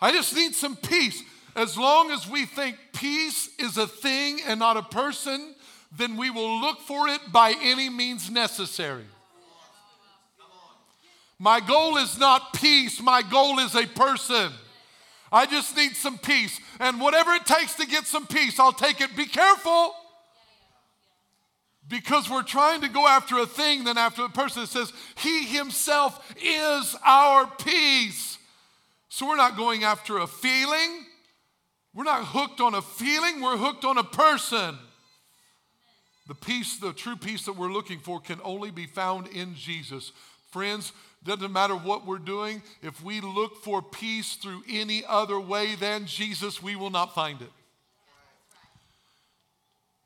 I 0.00 0.10
just 0.10 0.34
need 0.34 0.54
some 0.54 0.74
peace. 0.74 1.22
As 1.54 1.78
long 1.78 2.10
as 2.10 2.28
we 2.28 2.46
think 2.46 2.76
peace 2.92 3.48
is 3.60 3.78
a 3.78 3.86
thing 3.86 4.40
and 4.46 4.58
not 4.58 4.76
a 4.76 4.82
person, 4.82 5.53
then 5.96 6.16
we 6.16 6.30
will 6.30 6.60
look 6.60 6.80
for 6.80 7.08
it 7.08 7.20
by 7.32 7.54
any 7.62 7.88
means 7.88 8.30
necessary. 8.30 9.04
My 11.38 11.60
goal 11.60 11.96
is 11.98 12.18
not 12.18 12.54
peace, 12.54 13.00
my 13.00 13.22
goal 13.22 13.58
is 13.58 13.74
a 13.74 13.86
person. 13.86 14.52
I 15.32 15.46
just 15.46 15.76
need 15.76 15.96
some 15.96 16.16
peace. 16.16 16.60
And 16.78 17.00
whatever 17.00 17.32
it 17.32 17.44
takes 17.44 17.74
to 17.74 17.86
get 17.86 18.06
some 18.06 18.26
peace, 18.26 18.60
I'll 18.60 18.72
take 18.72 19.00
it. 19.00 19.16
Be 19.16 19.26
careful. 19.26 19.94
Because 21.88 22.30
we're 22.30 22.44
trying 22.44 22.82
to 22.82 22.88
go 22.88 23.06
after 23.06 23.38
a 23.38 23.46
thing 23.46 23.82
than 23.82 23.98
after 23.98 24.24
a 24.24 24.28
person 24.28 24.62
that 24.62 24.68
says, 24.68 24.92
He 25.16 25.44
Himself 25.44 26.34
is 26.40 26.96
our 27.04 27.50
peace. 27.58 28.38
So 29.08 29.26
we're 29.26 29.36
not 29.36 29.56
going 29.56 29.82
after 29.82 30.18
a 30.18 30.26
feeling. 30.26 31.04
We're 31.94 32.04
not 32.04 32.24
hooked 32.24 32.60
on 32.60 32.74
a 32.74 32.82
feeling, 32.82 33.40
we're 33.40 33.56
hooked 33.56 33.84
on 33.84 33.98
a 33.98 34.04
person. 34.04 34.76
The 36.26 36.34
peace, 36.34 36.78
the 36.78 36.92
true 36.92 37.16
peace 37.16 37.44
that 37.44 37.56
we're 37.56 37.72
looking 37.72 37.98
for, 37.98 38.20
can 38.20 38.40
only 38.42 38.70
be 38.70 38.86
found 38.86 39.28
in 39.28 39.54
Jesus. 39.54 40.12
Friends, 40.50 40.92
doesn't 41.24 41.52
matter 41.52 41.74
what 41.74 42.06
we're 42.06 42.18
doing, 42.18 42.62
if 42.82 43.02
we 43.02 43.20
look 43.20 43.62
for 43.62 43.82
peace 43.82 44.34
through 44.34 44.62
any 44.68 45.04
other 45.06 45.40
way 45.40 45.74
than 45.74 46.06
Jesus, 46.06 46.62
we 46.62 46.76
will 46.76 46.90
not 46.90 47.14
find 47.14 47.40
it. 47.40 47.50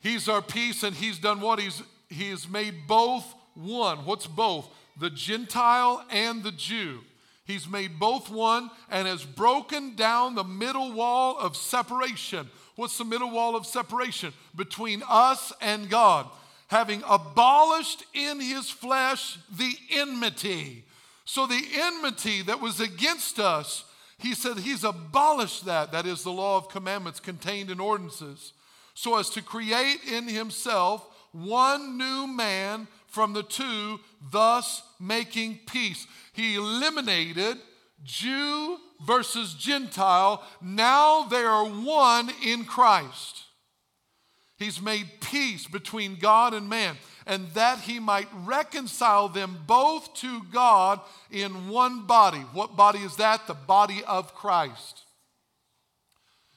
He's 0.01 0.29
our 0.29 0.43
peace, 0.43 0.85
and 0.85 0.95
He's 0.95 1.19
done 1.19 1.41
what? 1.41 1.59
He's, 1.59 1.83
he 2.09 2.31
has 2.31 2.49
made 2.49 2.87
both 2.87 3.35
one. 3.55 3.99
What's 4.05 4.27
both? 4.27 4.69
The 4.99 5.11
Gentile 5.11 6.05
and 6.11 6.43
the 6.43 6.53
Jew. 6.53 7.01
He's 7.45 7.69
made 7.69 7.99
both 7.99 8.31
one 8.31 8.71
and 8.91 9.09
has 9.09 9.25
broken 9.25 9.97
down 9.97 10.35
the 10.35 10.45
middle 10.45 10.93
wall 10.93 11.39
of 11.39 11.57
separation. 11.57 12.49
What's 12.79 12.97
the 12.97 13.05
middle 13.05 13.33
wall 13.33 13.57
of 13.57 13.67
separation? 13.67 14.33
Between 14.55 15.03
us 15.09 15.53
and 15.61 15.91
God. 15.91 16.27
Having 16.69 17.03
abolished 17.09 18.05
in 18.15 18.41
his 18.41 18.71
flesh 18.71 19.39
the 19.51 19.73
enmity 19.91 20.85
so 21.29 21.47
the 21.47 21.63
enmity 21.75 22.41
that 22.41 22.63
was 22.63 22.81
against 22.81 23.39
us, 23.39 23.85
he 24.17 24.33
said 24.33 24.57
he's 24.57 24.83
abolished 24.83 25.67
that. 25.67 25.93
That 25.93 26.07
is 26.07 26.23
the 26.23 26.33
law 26.33 26.57
of 26.57 26.71
commandments 26.71 27.21
contained 27.21 27.71
in 27.71 27.81
ordinances. 27.81 28.55
So 28.95 29.19
as 29.19 29.29
to 29.31 29.43
create 29.43 29.99
in 30.11 30.27
himself 30.27 31.07
one 31.33 31.99
new 31.99 32.27
man 32.27 32.89
from 33.09 33.35
the 33.35 33.43
two, 33.43 34.01
thus 34.33 34.83
making 34.99 35.61
peace. 35.67 36.07
He 36.33 36.55
eliminated 36.55 37.59
Jew 38.05 38.79
versus 39.05 39.55
Gentile. 39.55 40.43
Now 40.61 41.25
they 41.25 41.43
are 41.43 41.65
one 41.65 42.31
in 42.45 42.65
Christ. 42.65 43.45
He's 44.59 44.83
made 44.83 45.21
peace 45.21 45.67
between 45.67 46.17
God 46.17 46.53
and 46.53 46.69
man 46.69 46.97
and 47.29 47.47
that 47.51 47.81
he 47.81 48.01
might 48.01 48.27
reconcile 48.45 49.29
them 49.29 49.59
both 49.67 50.15
to 50.15 50.43
God 50.51 50.99
in 51.31 51.69
one 51.69 52.07
body. 52.07 52.39
What 52.39 52.75
body 52.75 53.01
is 53.01 53.17
that? 53.17 53.47
The 53.47 53.55
body 53.55 54.03
of 54.05 54.35
Christ. 54.35 55.03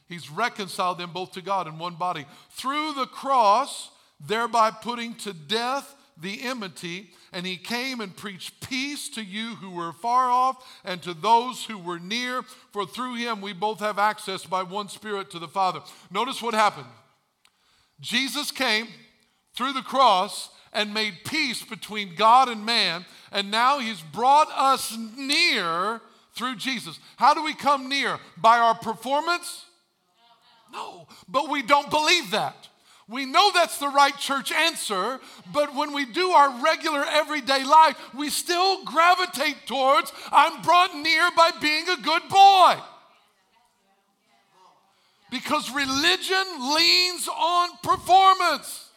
He's 0.07 0.31
reconciled 0.31 0.97
them 0.97 1.11
both 1.11 1.33
to 1.33 1.41
God 1.41 1.67
in 1.67 1.77
one 1.77 1.95
body 1.95 2.25
through 2.51 2.93
the 2.93 3.05
cross, 3.05 3.91
thereby 4.25 4.71
putting 4.71 5.13
to 5.15 5.33
death 5.33 5.93
the 6.17 6.41
enmity. 6.41 7.11
And 7.33 7.45
he 7.45 7.55
came 7.55 8.01
and 8.01 8.15
preached 8.15 8.67
peace 8.67 9.07
to 9.09 9.23
you 9.23 9.55
who 9.55 9.71
were 9.71 9.93
far 9.93 10.29
off 10.29 10.65
and 10.83 11.01
to 11.03 11.13
those 11.13 11.63
who 11.63 11.77
were 11.77 11.99
near, 11.99 12.43
for 12.71 12.85
through 12.85 13.15
him 13.15 13.41
we 13.41 13.53
both 13.53 13.79
have 13.79 13.97
access 13.97 14.45
by 14.45 14.63
one 14.63 14.89
Spirit 14.89 15.29
to 15.31 15.39
the 15.39 15.47
Father. 15.47 15.79
Notice 16.11 16.41
what 16.41 16.53
happened. 16.53 16.87
Jesus 18.01 18.51
came 18.51 18.87
through 19.55 19.73
the 19.73 19.81
cross 19.81 20.49
and 20.73 20.93
made 20.93 21.23
peace 21.25 21.63
between 21.63 22.15
God 22.15 22.49
and 22.49 22.65
man, 22.65 23.05
and 23.31 23.51
now 23.51 23.79
He's 23.79 24.01
brought 24.01 24.49
us 24.55 24.97
near 25.17 26.01
through 26.33 26.55
Jesus. 26.55 26.99
How 27.17 27.33
do 27.33 27.43
we 27.43 27.53
come 27.53 27.89
near? 27.89 28.19
By 28.37 28.57
our 28.57 28.75
performance? 28.75 29.65
No, 30.71 31.07
but 31.27 31.49
we 31.49 31.61
don't 31.61 31.89
believe 31.89 32.31
that. 32.31 32.69
We 33.11 33.25
know 33.25 33.51
that's 33.53 33.77
the 33.77 33.89
right 33.89 34.17
church 34.17 34.53
answer, 34.53 35.19
but 35.51 35.75
when 35.75 35.91
we 35.91 36.05
do 36.05 36.29
our 36.29 36.63
regular 36.63 37.03
everyday 37.03 37.65
life, 37.65 37.97
we 38.15 38.29
still 38.29 38.85
gravitate 38.85 39.67
towards 39.67 40.13
I'm 40.31 40.61
brought 40.61 40.95
near 40.95 41.29
by 41.35 41.51
being 41.59 41.89
a 41.89 41.97
good 41.97 42.21
boy. 42.29 42.75
Because 45.29 45.69
religion 45.71 46.45
leans 46.73 47.27
on 47.27 47.69
performance. 47.83 48.89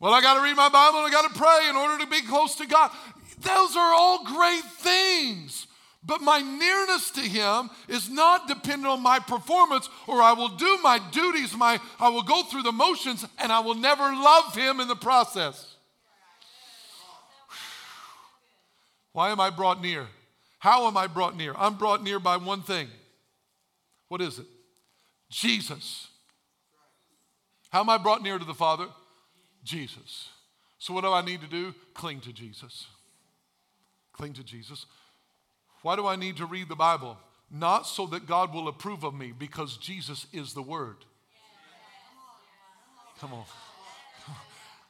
Well, 0.00 0.12
I 0.12 0.20
got 0.20 0.34
to 0.34 0.42
read 0.42 0.56
my 0.56 0.68
Bible 0.68 0.98
and 0.98 1.08
I 1.08 1.10
got 1.10 1.32
to 1.32 1.38
pray 1.38 1.66
in 1.70 1.76
order 1.76 2.04
to 2.04 2.10
be 2.10 2.20
close 2.20 2.56
to 2.56 2.66
God. 2.66 2.90
Those 3.40 3.74
are 3.74 3.94
all 3.94 4.22
great 4.24 4.64
things. 4.64 5.66
But 6.02 6.22
my 6.22 6.40
nearness 6.40 7.10
to 7.12 7.20
him 7.20 7.68
is 7.86 8.08
not 8.08 8.48
dependent 8.48 8.86
on 8.86 9.02
my 9.02 9.18
performance, 9.18 9.88
or 10.06 10.22
I 10.22 10.32
will 10.32 10.48
do 10.48 10.78
my 10.82 10.98
duties, 11.10 11.54
my, 11.54 11.78
I 11.98 12.08
will 12.08 12.22
go 12.22 12.42
through 12.42 12.62
the 12.62 12.72
motions, 12.72 13.26
and 13.38 13.52
I 13.52 13.60
will 13.60 13.74
never 13.74 14.04
love 14.04 14.54
him 14.54 14.80
in 14.80 14.88
the 14.88 14.96
process. 14.96 15.74
Why 19.12 19.30
am 19.30 19.40
I 19.40 19.50
brought 19.50 19.82
near? 19.82 20.06
How 20.58 20.86
am 20.86 20.96
I 20.96 21.06
brought 21.06 21.36
near? 21.36 21.54
I'm 21.56 21.74
brought 21.74 22.02
near 22.02 22.18
by 22.18 22.38
one 22.38 22.62
thing. 22.62 22.88
What 24.08 24.22
is 24.22 24.38
it? 24.38 24.46
Jesus. 25.30 26.08
How 27.70 27.80
am 27.80 27.90
I 27.90 27.98
brought 27.98 28.22
near 28.22 28.38
to 28.38 28.44
the 28.44 28.54
Father? 28.54 28.86
Jesus. 29.64 30.28
So, 30.78 30.94
what 30.94 31.04
do 31.04 31.12
I 31.12 31.22
need 31.22 31.42
to 31.42 31.46
do? 31.46 31.74
Cling 31.94 32.20
to 32.20 32.32
Jesus. 32.32 32.86
Cling 34.12 34.32
to 34.34 34.42
Jesus. 34.42 34.86
Why 35.82 35.96
do 35.96 36.06
I 36.06 36.16
need 36.16 36.36
to 36.38 36.46
read 36.46 36.68
the 36.68 36.76
Bible? 36.76 37.16
Not 37.50 37.86
so 37.86 38.06
that 38.06 38.26
God 38.26 38.54
will 38.54 38.68
approve 38.68 39.02
of 39.02 39.14
me, 39.14 39.32
because 39.36 39.76
Jesus 39.76 40.26
is 40.32 40.52
the 40.52 40.62
Word. 40.62 40.96
Come 43.20 43.34
on. 43.34 43.44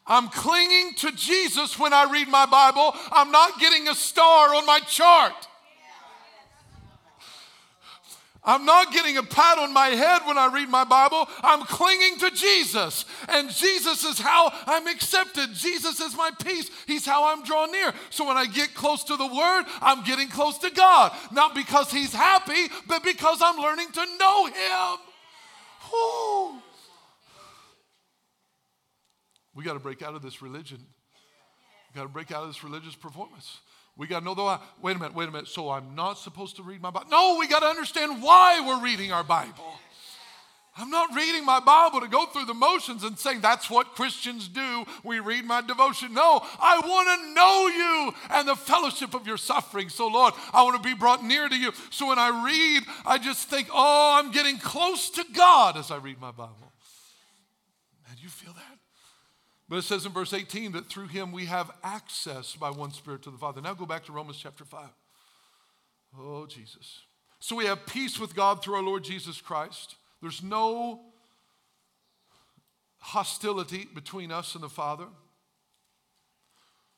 I'm 0.07 0.29
clinging 0.29 0.95
to 0.99 1.13
Jesus 1.13 1.79
when 1.79 1.93
I 1.93 2.11
read 2.11 2.29
my 2.29 2.45
Bible. 2.47 2.95
I'm 3.13 3.31
not 3.31 3.61
getting 3.61 3.89
a 3.89 3.95
star 3.95 4.55
on 4.55 4.67
my 4.67 4.81
chart. 4.81 5.49
I'm 8.43 8.65
not 8.65 8.93
getting 8.93 9.19
a 9.19 9.23
pat 9.23 9.59
on 9.59 9.73
my 9.73 9.89
head 9.89 10.23
when 10.25 10.39
I 10.39 10.51
read 10.53 10.69
my 10.69 10.85
Bible. 10.85 11.29
I'm 11.43 11.63
clinging 11.65 12.19
to 12.21 12.31
Jesus. 12.31 13.05
And 13.29 13.51
Jesus 13.51 14.05
is 14.05 14.19
how 14.19 14.51
I'm 14.67 14.87
accepted. 14.87 15.53
Jesus 15.53 16.01
is 16.01 16.17
my 16.17 16.31
peace. 16.43 16.71
He's 16.87 17.05
how 17.05 17.33
I'm 17.33 17.45
drawn 17.45 17.71
near. 17.71 17.93
So 18.09 18.27
when 18.27 18.39
I 18.39 18.47
get 18.47 18.75
close 18.75 19.05
to 19.05 19.17
the 19.17 19.27
Word, 19.27 19.65
I'm 19.83 20.03
getting 20.05 20.29
close 20.29 20.57
to 20.59 20.71
God. 20.71 21.13
Not 21.33 21.55
because 21.55 21.91
He's 21.91 22.15
happy, 22.15 22.69
but 22.87 23.03
because 23.03 23.41
I'm 23.43 23.59
learning 23.59 23.93
to 23.93 24.07
know 24.19 24.47
Him. 24.47 24.99
Whew. 25.91 26.63
We 29.55 29.65
got 29.65 29.75
to 29.75 29.81
break 29.81 30.01
out 30.01 30.15
of 30.15 30.23
this 30.23 30.41
religion. 30.41 30.79
We 31.93 31.99
got 31.99 32.05
to 32.05 32.09
break 32.09 32.33
out 32.33 32.43
of 32.43 32.49
this 32.49 32.65
religious 32.65 32.95
performance. 32.95 33.59
We 34.01 34.07
got 34.07 34.21
to 34.21 34.25
know, 34.25 34.35
though, 34.35 34.59
wait 34.81 34.97
a 34.97 34.99
minute, 34.99 35.15
wait 35.15 35.29
a 35.29 35.31
minute. 35.31 35.49
So 35.49 35.69
I'm 35.69 35.95
not 35.95 36.15
supposed 36.15 36.57
to 36.57 36.63
read 36.63 36.81
my 36.81 36.91
Bible? 36.91 37.11
No, 37.11 37.37
we 37.39 37.47
got 37.47 37.61
to 37.61 37.67
understand 37.67 38.23
why 38.23 38.59
we're 38.67 38.83
reading 38.83 39.13
our 39.13 39.23
Bible. 39.23 39.75
I'm 40.75 40.89
not 40.89 41.15
reading 41.15 41.45
my 41.45 41.61
Bible 41.61 42.01
to 42.01 42.09
go 42.09 42.25
through 42.25 42.47
the 42.47 42.55
motions 42.55 43.05
and 43.05 43.19
saying 43.19 43.43
that's 43.43 43.69
what 43.69 43.95
Christians 43.95 44.49
do. 44.49 44.87
We 45.05 45.21
read 45.21 45.45
my 45.45 45.61
devotion. 45.61 46.15
No, 46.15 46.41
I 46.59 46.81
want 46.83 47.09
to 47.21 47.35
know 47.35 47.67
you 47.67 48.15
and 48.31 48.49
the 48.49 48.57
fellowship 48.57 49.13
of 49.13 49.27
your 49.27 49.37
suffering. 49.37 49.91
So, 49.91 50.07
Lord, 50.07 50.33
I 50.55 50.63
want 50.63 50.83
to 50.83 50.89
be 50.89 50.95
brought 50.95 51.23
near 51.23 51.47
to 51.47 51.55
you. 51.55 51.71
So 51.91 52.09
when 52.09 52.19
I 52.19 52.47
read, 52.47 52.85
I 53.05 53.19
just 53.19 53.51
think, 53.51 53.69
oh, 53.71 54.19
I'm 54.19 54.31
getting 54.31 54.57
close 54.57 55.11
to 55.11 55.27
God 55.35 55.77
as 55.77 55.91
I 55.91 55.99
read 55.99 56.19
my 56.19 56.31
Bible. 56.31 56.73
And 58.09 58.19
you 58.19 58.31
feel 58.31 58.55
that? 58.55 58.80
But 59.71 59.77
it 59.77 59.83
says 59.83 60.05
in 60.05 60.11
verse 60.11 60.35
18 60.35 60.73
that 60.73 60.89
through 60.89 61.07
him 61.07 61.31
we 61.31 61.47
have 61.47 61.71
access 61.85 62.57
by 62.57 62.71
one 62.71 62.91
Spirit 62.91 63.23
to 63.23 63.31
the 63.31 63.39
Father. 63.39 63.61
Now 63.61 63.73
go 63.73 63.87
back 63.87 64.05
to 64.07 64.13
Romans 64.13 64.37
chapter 64.43 64.65
5. 64.65 64.89
Oh, 66.19 66.45
Jesus. 66.45 67.03
So 67.39 67.55
we 67.55 67.67
have 67.67 67.87
peace 67.87 68.19
with 68.19 68.35
God 68.35 68.63
through 68.63 68.75
our 68.75 68.83
Lord 68.83 69.05
Jesus 69.05 69.41
Christ. 69.41 69.95
There's 70.21 70.43
no 70.43 71.03
hostility 72.99 73.87
between 73.95 74.33
us 74.33 74.57
and 74.57 74.65
the 74.65 74.69
Father. 74.69 75.07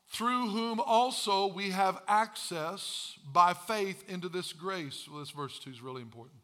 Through 0.08 0.48
whom 0.48 0.80
also 0.80 1.48
we 1.48 1.70
have 1.72 2.00
access 2.08 3.18
by 3.30 3.52
faith 3.52 4.02
into 4.08 4.30
this 4.30 4.54
grace. 4.54 5.06
Well, 5.10 5.20
this 5.20 5.30
verse 5.30 5.58
2 5.58 5.70
is 5.70 5.82
really 5.82 6.00
important. 6.00 6.40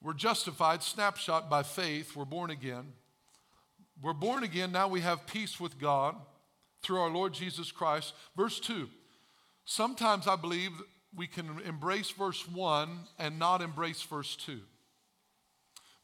We're 0.00 0.14
justified, 0.14 0.84
snapshot 0.84 1.50
by 1.50 1.64
faith, 1.64 2.14
we're 2.14 2.24
born 2.24 2.50
again. 2.50 2.92
We're 4.00 4.12
born 4.12 4.42
again, 4.42 4.72
now 4.72 4.88
we 4.88 5.00
have 5.00 5.26
peace 5.26 5.60
with 5.60 5.78
God 5.78 6.16
through 6.82 7.00
our 7.00 7.10
Lord 7.10 7.32
Jesus 7.32 7.70
Christ. 7.70 8.14
Verse 8.36 8.58
2. 8.60 8.88
Sometimes 9.64 10.26
I 10.26 10.36
believe 10.36 10.70
we 11.14 11.26
can 11.26 11.60
embrace 11.66 12.10
verse 12.10 12.48
1 12.48 12.98
and 13.18 13.38
not 13.38 13.62
embrace 13.62 14.02
verse 14.02 14.34
2. 14.36 14.60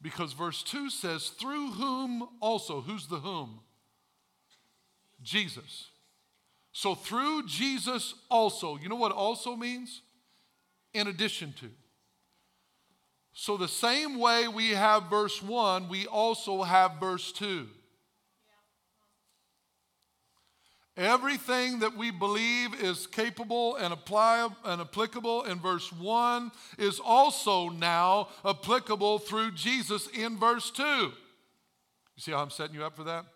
Because 0.01 0.33
verse 0.33 0.63
2 0.63 0.91
says, 0.91 1.29
through 1.31 1.73
whom 1.73 2.29
also, 2.41 2.81
who's 2.81 3.09
the 3.09 3.19
whom? 3.19 3.61
Jesus. 5.23 5.89
So 6.73 6.95
through 6.95 7.47
Jesus 7.47 8.15
also. 8.31 8.77
You 8.77 8.89
know 8.89 8.97
what 8.97 9.11
also 9.11 9.57
means? 9.57 10.03
In 10.95 11.09
addition 11.09 11.53
to. 11.55 11.71
So 13.33 13.57
the 13.57 13.69
same 13.69 14.19
way 14.19 14.47
we 14.47 14.71
have 14.71 15.11
verse 15.11 15.43
1, 15.43 15.89
we 15.89 16.07
also 16.07 16.63
have 16.63 17.01
verse 17.01 17.33
2. 17.33 17.67
Everything 20.99 21.79
that 21.79 21.97
we 21.97 22.11
believe 22.11 22.75
is 22.83 23.07
capable 23.07 23.77
and, 23.77 23.93
apply, 23.93 24.49
and 24.65 24.81
applicable 24.81 25.45
in 25.45 25.61
verse 25.61 25.93
1 25.93 26.51
is 26.77 26.99
also 26.99 27.69
now 27.69 28.29
applicable 28.45 29.21
through 29.21 29.53
Jesus 29.53 30.09
in 30.09 30.37
verse 30.37 30.73
2. 30.73 30.83
You 30.83 31.13
see 32.17 32.33
how 32.33 32.39
I'm 32.39 32.51
setting 32.51 32.75
you 32.75 32.85
up 32.85 32.97
for 32.97 33.05
that? 33.05 33.27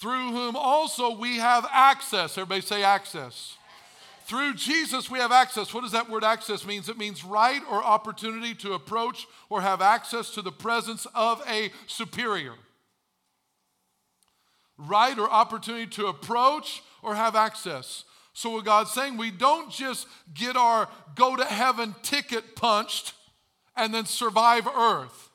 Through 0.00 0.32
whom 0.32 0.56
also 0.56 1.16
we 1.16 1.36
have 1.36 1.64
access. 1.70 2.36
Everybody 2.36 2.60
say 2.60 2.82
access. 2.82 3.56
Through 4.24 4.54
Jesus, 4.54 5.08
we 5.08 5.20
have 5.20 5.30
access. 5.30 5.72
What 5.72 5.82
does 5.82 5.92
that 5.92 6.10
word 6.10 6.24
access 6.24 6.66
mean? 6.66 6.82
It 6.88 6.98
means 6.98 7.24
right 7.24 7.62
or 7.70 7.84
opportunity 7.84 8.52
to 8.56 8.72
approach 8.72 9.28
or 9.48 9.60
have 9.60 9.80
access 9.80 10.30
to 10.30 10.42
the 10.42 10.50
presence 10.50 11.06
of 11.14 11.40
a 11.48 11.70
superior 11.86 12.54
right 14.78 15.18
or 15.18 15.30
opportunity 15.30 15.86
to 15.86 16.06
approach 16.06 16.82
or 17.02 17.14
have 17.14 17.36
access. 17.36 18.04
So, 18.32 18.50
what 18.50 18.64
God's 18.64 18.92
saying, 18.92 19.16
we 19.16 19.30
don't 19.30 19.70
just 19.70 20.08
get 20.34 20.56
our 20.56 20.88
go 21.14 21.36
to 21.36 21.44
heaven 21.44 21.94
ticket 22.02 22.56
punched 22.56 23.12
and 23.76 23.94
then 23.94 24.06
survive 24.06 24.66
earth. 24.66 25.30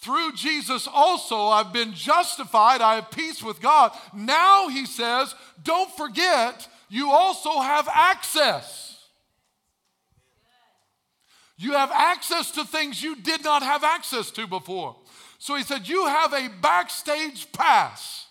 Through 0.00 0.32
Jesus, 0.32 0.88
also, 0.90 1.48
I've 1.48 1.72
been 1.72 1.92
justified. 1.92 2.80
I 2.80 2.96
have 2.96 3.10
peace 3.10 3.42
with 3.42 3.60
God. 3.60 3.92
Now, 4.14 4.68
he 4.68 4.86
says, 4.86 5.34
don't 5.62 5.94
forget, 5.94 6.66
you 6.88 7.10
also 7.10 7.60
have 7.60 7.86
access. 7.92 8.90
You 11.58 11.72
have 11.72 11.90
access 11.92 12.50
to 12.52 12.64
things 12.64 13.02
you 13.02 13.16
did 13.16 13.44
not 13.44 13.62
have 13.62 13.84
access 13.84 14.30
to 14.32 14.46
before. 14.46 14.96
So 15.40 15.56
he 15.56 15.62
said, 15.62 15.88
You 15.88 16.06
have 16.06 16.34
a 16.34 16.50
backstage 16.60 17.50
pass 17.50 18.26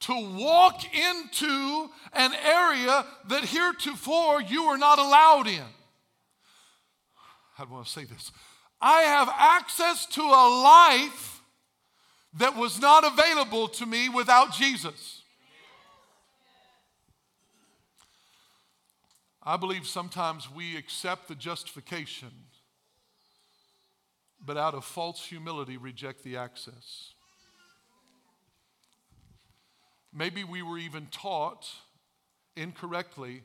to 0.00 0.12
walk 0.36 0.82
into 0.92 1.88
an 2.12 2.32
area 2.44 3.06
that 3.28 3.44
heretofore 3.44 4.42
you 4.42 4.66
were 4.66 4.76
not 4.76 4.98
allowed 4.98 5.46
in. 5.46 5.62
I 7.56 7.64
want 7.64 7.86
to 7.86 7.92
say 7.92 8.04
this? 8.04 8.32
I 8.80 9.02
have 9.02 9.28
access 9.32 10.04
to 10.06 10.20
a 10.20 10.62
life 10.64 11.42
that 12.36 12.56
was 12.56 12.80
not 12.80 13.04
available 13.04 13.68
to 13.68 13.86
me 13.86 14.08
without 14.08 14.52
Jesus. 14.52 15.22
I 19.44 19.56
believe 19.56 19.86
sometimes 19.86 20.50
we 20.50 20.76
accept 20.76 21.28
the 21.28 21.36
justification 21.36 22.47
but 24.44 24.56
out 24.56 24.74
of 24.74 24.84
false 24.84 25.24
humility 25.24 25.76
reject 25.76 26.22
the 26.22 26.36
access. 26.36 27.12
Maybe 30.12 30.44
we 30.44 30.62
were 30.62 30.78
even 30.78 31.06
taught 31.06 31.68
incorrectly 32.56 33.42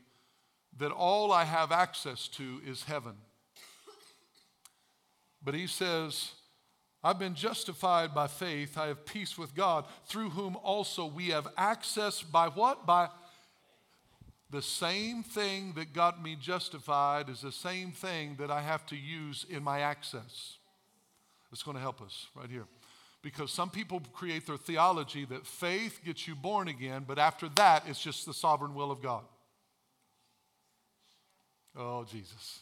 that 0.78 0.90
all 0.90 1.30
I 1.30 1.44
have 1.44 1.70
access 1.70 2.26
to 2.28 2.60
is 2.66 2.84
heaven. 2.84 3.14
But 5.44 5.54
he 5.54 5.66
says, 5.66 6.32
I've 7.02 7.18
been 7.18 7.34
justified 7.34 8.14
by 8.14 8.28
faith. 8.28 8.78
I 8.78 8.86
have 8.86 9.04
peace 9.04 9.36
with 9.36 9.54
God, 9.54 9.84
through 10.06 10.30
whom 10.30 10.56
also 10.56 11.04
we 11.06 11.28
have 11.28 11.48
access 11.56 12.22
by 12.22 12.48
what? 12.48 12.86
By 12.86 13.08
the 14.50 14.62
same 14.62 15.22
thing 15.22 15.74
that 15.74 15.92
got 15.92 16.22
me 16.22 16.34
justified 16.34 17.28
is 17.28 17.42
the 17.42 17.52
same 17.52 17.92
thing 17.92 18.36
that 18.38 18.50
I 18.50 18.62
have 18.62 18.86
to 18.86 18.96
use 18.96 19.44
in 19.48 19.62
my 19.62 19.80
access 19.80 20.58
that's 21.54 21.62
going 21.62 21.76
to 21.76 21.80
help 21.80 22.02
us 22.02 22.26
right 22.34 22.50
here. 22.50 22.64
Because 23.22 23.52
some 23.52 23.70
people 23.70 24.02
create 24.12 24.44
their 24.44 24.56
theology 24.56 25.24
that 25.26 25.46
faith 25.46 26.00
gets 26.04 26.26
you 26.26 26.34
born 26.34 26.66
again, 26.66 27.04
but 27.06 27.16
after 27.16 27.48
that, 27.50 27.84
it's 27.86 28.02
just 28.02 28.26
the 28.26 28.34
sovereign 28.34 28.74
will 28.74 28.90
of 28.90 29.00
God. 29.00 29.22
Oh, 31.78 32.04
Jesus. 32.10 32.58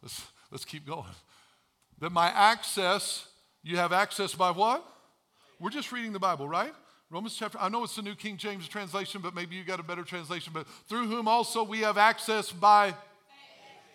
Let's, 0.00 0.22
let's 0.52 0.64
keep 0.64 0.86
going. 0.86 1.10
That 1.98 2.12
my 2.12 2.28
access, 2.28 3.26
you 3.64 3.78
have 3.78 3.92
access 3.92 4.32
by 4.32 4.52
what? 4.52 4.86
We're 5.58 5.70
just 5.70 5.90
reading 5.90 6.12
the 6.12 6.20
Bible, 6.20 6.48
right? 6.48 6.72
Romans 7.10 7.34
chapter, 7.36 7.58
I 7.60 7.68
know 7.68 7.82
it's 7.82 7.96
the 7.96 8.02
New 8.02 8.14
King 8.14 8.36
James 8.36 8.68
translation, 8.68 9.22
but 9.22 9.34
maybe 9.34 9.56
you 9.56 9.64
got 9.64 9.80
a 9.80 9.82
better 9.82 10.04
translation. 10.04 10.52
But 10.54 10.68
through 10.88 11.08
whom 11.08 11.26
also 11.26 11.64
we 11.64 11.80
have 11.80 11.98
access 11.98 12.52
by 12.52 12.94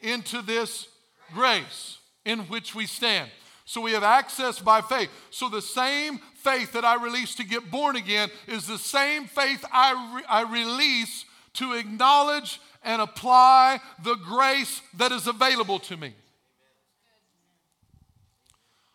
into 0.01 0.41
this 0.41 0.89
grace 1.33 1.99
in 2.25 2.39
which 2.39 2.75
we 2.75 2.85
stand. 2.85 3.29
So 3.65 3.81
we 3.81 3.93
have 3.93 4.03
access 4.03 4.59
by 4.59 4.81
faith. 4.81 5.09
So 5.31 5.49
the 5.49 5.61
same 5.61 6.19
faith 6.35 6.73
that 6.73 6.85
I 6.85 7.03
release 7.03 7.33
to 7.35 7.43
get 7.43 7.71
born 7.71 7.95
again 7.95 8.29
is 8.47 8.67
the 8.67 8.77
same 8.77 9.25
faith 9.25 9.65
I, 9.73 10.15
re- 10.15 10.23
I 10.29 10.41
release 10.43 11.25
to 11.55 11.73
acknowledge 11.73 12.61
and 12.83 13.01
apply 13.01 13.79
the 14.03 14.15
grace 14.15 14.81
that 14.97 15.11
is 15.11 15.25
available 15.25 15.79
to 15.79 15.97
me. 15.97 16.13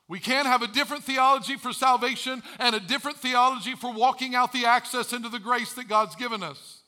We 0.06 0.20
can't 0.20 0.46
have 0.46 0.62
a 0.62 0.66
different 0.68 1.04
theology 1.04 1.56
for 1.56 1.72
salvation 1.72 2.42
and 2.58 2.74
a 2.74 2.80
different 2.80 3.18
theology 3.18 3.74
for 3.74 3.92
walking 3.92 4.34
out 4.34 4.52
the 4.52 4.66
access 4.66 5.12
into 5.12 5.28
the 5.28 5.38
grace 5.38 5.72
that 5.74 5.88
God's 5.88 6.16
given 6.16 6.42
us. 6.42 6.79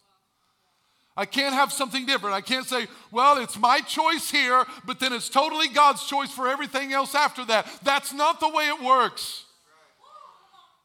I 1.16 1.26
can't 1.26 1.54
have 1.54 1.72
something 1.72 2.06
different. 2.06 2.34
I 2.34 2.40
can't 2.40 2.66
say, 2.66 2.86
well, 3.10 3.36
it's 3.36 3.58
my 3.58 3.80
choice 3.80 4.30
here, 4.30 4.64
but 4.86 4.98
then 4.98 5.12
it's 5.12 5.28
totally 5.28 5.68
God's 5.68 6.04
choice 6.06 6.30
for 6.30 6.48
everything 6.48 6.92
else 6.92 7.14
after 7.14 7.44
that. 7.46 7.66
That's 7.82 8.14
not 8.14 8.40
the 8.40 8.48
way 8.48 8.64
it 8.68 8.82
works. 8.82 9.44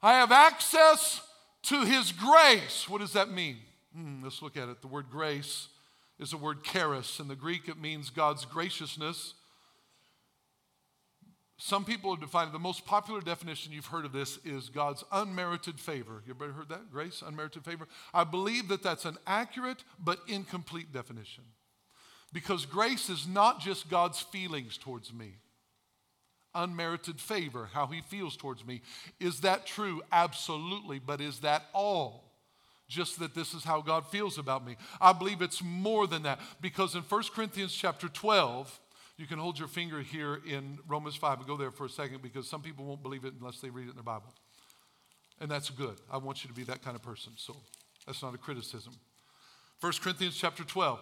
I 0.03 0.13
have 0.13 0.31
access 0.31 1.21
to 1.63 1.83
His 1.85 2.11
grace. 2.11 2.87
What 2.89 2.99
does 2.99 3.13
that 3.13 3.31
mean? 3.31 3.57
Hmm, 3.95 4.23
let's 4.23 4.41
look 4.41 4.57
at 4.57 4.69
it. 4.69 4.81
The 4.81 4.87
word 4.87 5.05
grace 5.09 5.69
is 6.19 6.31
the 6.31 6.37
word 6.37 6.63
charis. 6.63 7.19
In 7.19 7.29
the 7.29 7.35
Greek, 7.35 7.69
it 7.69 7.79
means 7.79 8.09
God's 8.09 8.43
graciousness 8.43 9.33
some 11.57 11.83
people 11.83 12.11
have 12.11 12.19
defined 12.19 12.49
it. 12.49 12.53
The 12.53 12.59
most 12.59 12.85
popular 12.85 13.19
definition 13.19 13.71
you've 13.71 13.87
heard 13.87 14.05
of 14.05 14.13
this 14.13 14.37
is 14.45 14.69
God's 14.69 15.03
unmerited 15.11 15.79
favor. 15.79 16.21
You 16.25 16.35
ever 16.39 16.51
heard 16.51 16.69
that? 16.69 16.91
Grace, 16.91 17.23
unmerited 17.25 17.65
favor? 17.65 17.87
I 18.13 18.23
believe 18.23 18.67
that 18.67 18.83
that's 18.83 19.05
an 19.05 19.17
accurate 19.25 19.83
but 19.99 20.19
incomplete 20.27 20.93
definition. 20.93 21.43
Because 22.31 22.65
grace 22.65 23.09
is 23.09 23.27
not 23.27 23.59
just 23.59 23.89
God's 23.89 24.19
feelings 24.19 24.77
towards 24.77 25.11
me, 25.11 25.37
unmerited 26.53 27.19
favor, 27.19 27.69
how 27.73 27.87
he 27.87 28.01
feels 28.01 28.37
towards 28.37 28.65
me. 28.65 28.81
Is 29.19 29.41
that 29.41 29.65
true? 29.65 30.01
Absolutely. 30.11 30.99
But 30.99 31.21
is 31.21 31.39
that 31.39 31.63
all? 31.73 32.25
Just 32.87 33.19
that 33.19 33.33
this 33.33 33.53
is 33.53 33.63
how 33.63 33.81
God 33.81 34.07
feels 34.07 34.37
about 34.37 34.65
me. 34.65 34.75
I 35.01 35.11
believe 35.11 35.41
it's 35.41 35.63
more 35.63 36.05
than 36.05 36.23
that. 36.23 36.39
Because 36.61 36.93
in 36.95 37.01
1 37.01 37.23
Corinthians 37.33 37.73
chapter 37.73 38.07
12, 38.07 38.79
you 39.17 39.25
can 39.25 39.39
hold 39.39 39.57
your 39.57 39.67
finger 39.67 40.01
here 40.01 40.39
in 40.45 40.79
Romans 40.87 41.15
5 41.15 41.39
and 41.39 41.47
go 41.47 41.57
there 41.57 41.71
for 41.71 41.85
a 41.85 41.89
second 41.89 42.21
because 42.21 42.47
some 42.47 42.61
people 42.61 42.85
won't 42.85 43.01
believe 43.01 43.25
it 43.25 43.33
unless 43.39 43.59
they 43.59 43.69
read 43.69 43.87
it 43.87 43.89
in 43.91 43.95
their 43.95 44.03
Bible. 44.03 44.33
And 45.39 45.49
that's 45.49 45.69
good. 45.69 45.99
I 46.11 46.17
want 46.17 46.43
you 46.43 46.49
to 46.49 46.53
be 46.53 46.63
that 46.63 46.83
kind 46.83 46.95
of 46.95 47.01
person. 47.01 47.33
So 47.35 47.55
that's 48.05 48.21
not 48.21 48.33
a 48.33 48.37
criticism. 48.37 48.93
1 49.81 49.93
Corinthians 50.01 50.35
chapter 50.35 50.63
12. 50.63 50.99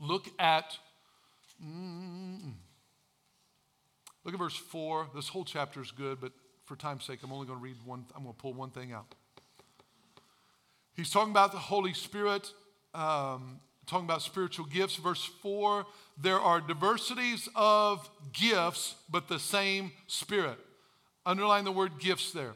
Look 0.00 0.28
at 0.38 0.76
mm, 1.64 2.52
Look 4.24 4.32
at 4.32 4.40
verse 4.40 4.56
4. 4.56 5.08
This 5.14 5.28
whole 5.28 5.44
chapter 5.44 5.82
is 5.82 5.90
good, 5.90 6.18
but 6.20 6.32
for 6.64 6.76
time's 6.76 7.04
sake, 7.04 7.20
I'm 7.22 7.32
only 7.32 7.46
going 7.46 7.58
to 7.58 7.62
read 7.62 7.76
one. 7.84 8.06
I'm 8.16 8.22
going 8.22 8.34
to 8.34 8.40
pull 8.40 8.54
one 8.54 8.70
thing 8.70 8.92
out. 8.92 9.14
He's 10.94 11.10
talking 11.10 11.30
about 11.30 11.52
the 11.52 11.58
Holy 11.58 11.92
Spirit, 11.92 12.50
um, 12.94 13.60
talking 13.86 14.06
about 14.06 14.22
spiritual 14.22 14.64
gifts. 14.64 14.96
Verse 14.96 15.24
4 15.42 15.84
there 16.20 16.40
are 16.40 16.60
diversities 16.60 17.48
of 17.54 18.08
gifts, 18.32 18.94
but 19.10 19.28
the 19.28 19.38
same 19.38 19.92
Spirit. 20.06 20.58
Underline 21.26 21.64
the 21.64 21.72
word 21.72 21.98
gifts 21.98 22.32
there. 22.32 22.52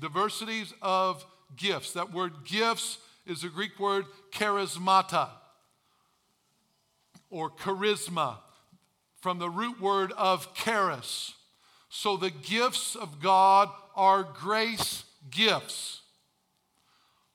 Diversities 0.00 0.72
of 0.80 1.24
gifts. 1.56 1.92
That 1.92 2.12
word 2.12 2.32
gifts 2.44 2.98
is 3.26 3.42
the 3.42 3.48
Greek 3.48 3.78
word 3.78 4.04
charismata 4.32 5.28
or 7.30 7.50
charisma 7.50 8.36
from 9.20 9.38
the 9.38 9.50
root 9.50 9.80
word 9.80 10.12
of 10.16 10.54
charis. 10.54 11.34
So 11.88 12.16
the 12.16 12.30
gifts 12.30 12.94
of 12.96 13.20
God 13.20 13.68
are 13.96 14.22
grace 14.22 15.04
gifts. 15.30 16.02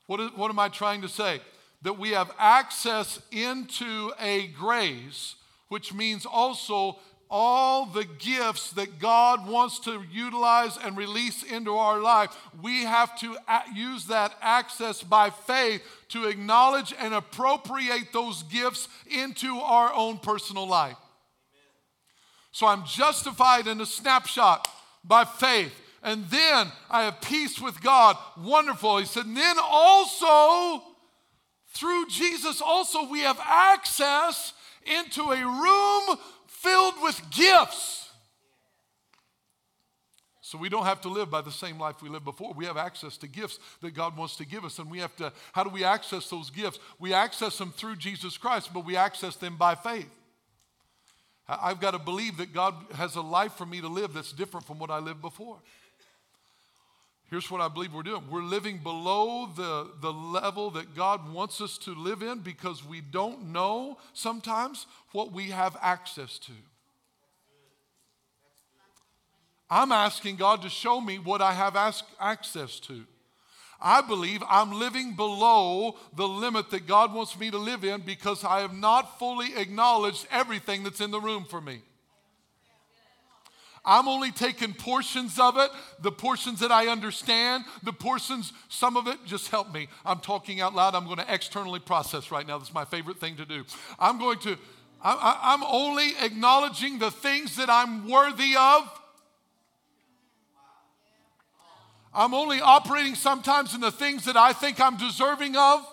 What, 0.07 0.19
is, 0.19 0.31
what 0.35 0.49
am 0.49 0.59
I 0.59 0.69
trying 0.69 1.01
to 1.01 1.09
say? 1.09 1.41
That 1.81 1.99
we 1.99 2.11
have 2.11 2.31
access 2.39 3.19
into 3.31 4.11
a 4.19 4.47
grace, 4.47 5.35
which 5.69 5.93
means 5.93 6.25
also 6.25 6.99
all 7.29 7.87
the 7.87 8.05
gifts 8.19 8.71
that 8.71 8.99
God 8.99 9.47
wants 9.47 9.79
to 9.79 10.03
utilize 10.11 10.77
and 10.77 10.95
release 10.95 11.43
into 11.43 11.75
our 11.75 11.99
life, 11.99 12.35
we 12.61 12.83
have 12.83 13.19
to 13.19 13.35
use 13.73 14.05
that 14.05 14.33
access 14.41 15.01
by 15.01 15.29
faith 15.31 15.81
to 16.09 16.27
acknowledge 16.27 16.93
and 16.99 17.13
appropriate 17.13 18.13
those 18.13 18.43
gifts 18.43 18.87
into 19.09 19.57
our 19.57 19.91
own 19.93 20.19
personal 20.19 20.67
life. 20.67 20.97
So 22.51 22.67
I'm 22.67 22.85
justified 22.85 23.67
in 23.67 23.81
a 23.81 23.85
snapshot 23.85 24.67
by 25.03 25.25
faith. 25.25 25.73
And 26.01 26.25
then 26.29 26.67
I 26.89 27.03
have 27.03 27.19
peace 27.19 27.59
with 27.59 27.81
God. 27.81 28.15
Wonderful. 28.37 28.99
He 28.99 29.05
said, 29.05 29.25
and 29.25 29.35
then 29.35 29.57
also, 29.59 30.83
through 31.75 32.07
Jesus, 32.07 32.61
also 32.61 33.09
we 33.09 33.19
have 33.21 33.39
access 33.43 34.53
into 35.01 35.31
a 35.31 35.45
room 35.45 36.17
filled 36.47 36.95
with 37.01 37.21
gifts. 37.31 38.09
So 40.41 40.59
we 40.59 40.69
don't 40.69 40.85
have 40.85 41.01
to 41.01 41.09
live 41.09 41.31
by 41.31 41.41
the 41.41 41.51
same 41.51 41.79
life 41.79 42.03
we 42.03 42.09
lived 42.09 42.23
before. 42.23 42.53
We 42.53 42.65
have 42.65 42.77
access 42.77 43.17
to 43.17 43.27
gifts 43.27 43.59
that 43.81 43.95
God 43.95 44.15
wants 44.15 44.35
to 44.37 44.45
give 44.45 44.63
us. 44.63 44.77
And 44.77 44.91
we 44.91 44.99
have 44.99 45.15
to, 45.15 45.33
how 45.53 45.63
do 45.63 45.71
we 45.71 45.83
access 45.83 46.29
those 46.29 46.51
gifts? 46.51 46.77
We 46.99 47.13
access 47.13 47.57
them 47.57 47.71
through 47.71 47.95
Jesus 47.95 48.37
Christ, 48.37 48.69
but 48.71 48.85
we 48.85 48.95
access 48.95 49.35
them 49.35 49.57
by 49.57 49.73
faith. 49.73 50.09
I've 51.47 51.81
got 51.81 51.91
to 51.91 51.99
believe 51.99 52.37
that 52.37 52.53
God 52.53 52.75
has 52.93 53.15
a 53.15 53.21
life 53.21 53.53
for 53.53 53.65
me 53.65 53.81
to 53.81 53.87
live 53.87 54.13
that's 54.13 54.31
different 54.31 54.65
from 54.67 54.77
what 54.77 54.91
I 54.91 54.99
lived 54.99 55.21
before. 55.21 55.57
Here's 57.29 57.49
what 57.49 57.59
I 57.59 57.67
believe 57.67 57.93
we're 57.93 58.03
doing 58.03 58.23
we're 58.29 58.43
living 58.43 58.77
below 58.77 59.47
the, 59.47 59.89
the 60.01 60.13
level 60.13 60.69
that 60.71 60.95
God 60.95 61.31
wants 61.33 61.59
us 61.59 61.77
to 61.79 61.95
live 61.95 62.21
in 62.21 62.39
because 62.39 62.85
we 62.85 63.01
don't 63.01 63.51
know 63.51 63.97
sometimes 64.13 64.85
what 65.11 65.31
we 65.31 65.49
have 65.49 65.75
access 65.81 66.37
to. 66.39 66.51
I'm 69.69 69.91
asking 69.91 70.35
God 70.35 70.61
to 70.61 70.69
show 70.69 71.01
me 71.01 71.17
what 71.17 71.41
I 71.41 71.53
have 71.53 71.75
access 72.19 72.79
to. 72.81 73.05
I 73.81 74.01
believe 74.01 74.41
I'm 74.47 74.71
living 74.71 75.15
below 75.15 75.97
the 76.15 76.27
limit 76.27 76.69
that 76.69 76.87
God 76.87 77.13
wants 77.13 77.37
me 77.37 77.51
to 77.51 77.57
live 77.57 77.83
in 77.83 78.01
because 78.01 78.43
I 78.43 78.61
have 78.61 78.73
not 78.73 79.19
fully 79.19 79.55
acknowledged 79.55 80.27
everything 80.31 80.83
that's 80.83 81.01
in 81.01 81.11
the 81.11 81.19
room 81.19 81.45
for 81.45 81.59
me. 81.59 81.81
I'm 83.85 84.07
only 84.07 84.31
taking 84.31 84.73
portions 84.73 85.39
of 85.39 85.57
it, 85.57 85.69
the 85.99 86.11
portions 86.11 86.59
that 86.61 86.71
I 86.71 86.87
understand, 86.87 87.65
the 87.83 87.93
portions, 87.93 88.51
some 88.67 88.97
of 88.97 89.07
it, 89.07 89.19
just 89.25 89.49
help 89.49 89.71
me. 89.73 89.87
I'm 90.03 90.19
talking 90.19 90.59
out 90.59 90.73
loud. 90.73 90.95
I'm 90.95 91.05
going 91.05 91.17
to 91.17 91.33
externally 91.33 91.79
process 91.79 92.31
right 92.31 92.47
now. 92.47 92.57
That's 92.57 92.73
my 92.73 92.85
favorite 92.85 93.19
thing 93.19 93.37
to 93.37 93.45
do. 93.45 93.63
I'm 93.99 94.17
going 94.17 94.39
to, 94.39 94.57
I, 95.03 95.53
am 95.53 95.63
only 95.63 96.13
acknowledging 96.21 96.97
the 96.97 97.11
things 97.11 97.57
that 97.57 97.69
I'm 97.69 98.09
worthy 98.09 98.55
of. 98.57 99.01
I'm 102.11 102.33
only 102.33 102.61
operating 102.61 103.13
sometimes 103.13 103.75
in 103.75 103.81
the 103.81 103.91
things 103.91 104.25
that 104.25 104.37
I 104.37 104.53
think 104.53 104.79
I'm 104.79 104.97
deserving 104.97 105.57
of. 105.57 105.85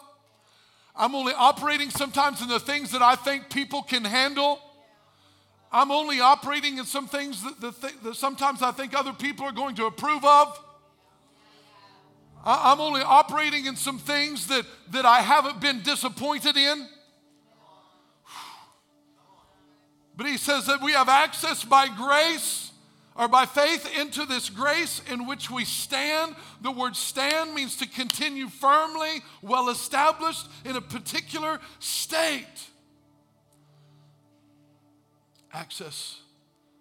I'm 0.95 1.15
only 1.15 1.33
operating 1.35 1.91
sometimes 1.91 2.41
in 2.41 2.49
the 2.49 2.61
things 2.61 2.93
that 2.93 3.03
I 3.03 3.17
think 3.17 3.51
people 3.51 3.83
can 3.83 4.05
handle. 4.05 4.61
I'm 5.73 5.91
only 5.91 6.21
operating 6.21 6.77
in 6.77 6.85
some 6.85 7.09
things 7.09 7.43
that, 7.43 7.81
th- 7.81 7.95
that 8.03 8.15
sometimes 8.17 8.61
I 8.61 8.73
think 8.73 8.95
other 8.95 9.15
people 9.15 9.47
are 9.47 9.53
going 9.53 9.75
to 9.77 9.87
approve 9.87 10.23
of. 10.23 10.61
I- 12.45 12.73
I'm 12.73 12.81
only 12.81 13.01
operating 13.01 13.65
in 13.65 13.77
some 13.77 13.99
things 13.99 14.49
that, 14.49 14.67
that 14.91 15.07
I 15.07 15.23
haven't 15.23 15.61
been 15.63 15.83
disappointed 15.83 16.59
in. 16.59 16.87
But 20.15 20.27
he 20.27 20.37
says 20.37 20.67
that 20.67 20.83
we 20.83 20.93
have 20.93 21.09
access 21.09 21.65
by 21.65 21.89
grace 21.89 22.71
or 23.17 23.29
by 23.29 23.47
faith 23.47 23.89
into 23.99 24.27
this 24.27 24.51
grace 24.51 25.01
in 25.11 25.27
which 25.27 25.51
we 25.51 25.65
stand. 25.65 26.37
The 26.61 26.71
word 26.71 26.97
stand 26.97 27.55
means 27.55 27.77
to 27.79 27.87
continue 27.89 28.49
firmly, 28.49 29.23
well 29.41 29.71
established 29.71 30.47
in 30.67 30.77
a 30.77 30.83
particular 30.83 31.61
state 31.79 32.69
access 35.53 36.21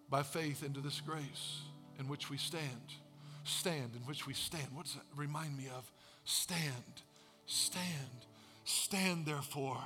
by 0.09 0.23
faith 0.23 0.63
into 0.63 0.79
this 0.79 1.01
grace 1.01 1.61
in 1.99 2.07
which 2.07 2.29
we 2.29 2.37
stand. 2.37 2.95
Stand 3.43 3.95
in 3.95 4.01
which 4.05 4.27
we 4.27 4.33
stand. 4.33 4.67
What 4.73 4.85
does 4.85 4.95
that 4.95 5.05
remind 5.15 5.57
me 5.57 5.65
of? 5.75 5.91
Stand, 6.25 7.01
stand, 7.45 8.25
stand 8.65 9.25
therefore, 9.25 9.81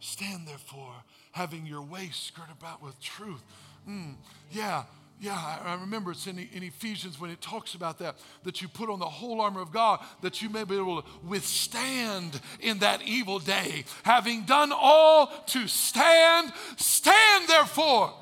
stand 0.00 0.46
therefore, 0.46 0.94
having 1.32 1.66
your 1.66 1.82
waist 1.82 2.34
girt 2.34 2.50
about 2.56 2.82
with 2.82 3.00
truth. 3.00 3.42
Mm, 3.88 4.14
yeah, 4.52 4.84
yeah, 5.24 5.58
I 5.64 5.74
remember 5.80 6.10
it's 6.10 6.26
in, 6.26 6.38
in 6.38 6.62
Ephesians 6.62 7.18
when 7.18 7.30
it 7.30 7.40
talks 7.40 7.74
about 7.74 7.98
that, 8.00 8.16
that 8.42 8.60
you 8.60 8.68
put 8.68 8.90
on 8.90 8.98
the 8.98 9.06
whole 9.06 9.40
armor 9.40 9.62
of 9.62 9.72
God 9.72 10.00
that 10.20 10.42
you 10.42 10.50
may 10.50 10.64
be 10.64 10.76
able 10.76 11.00
to 11.00 11.08
withstand 11.26 12.38
in 12.60 12.80
that 12.80 13.00
evil 13.02 13.38
day. 13.38 13.84
Having 14.02 14.42
done 14.42 14.70
all 14.70 15.28
to 15.46 15.66
stand, 15.66 16.52
stand 16.76 17.48
therefore. 17.48 18.12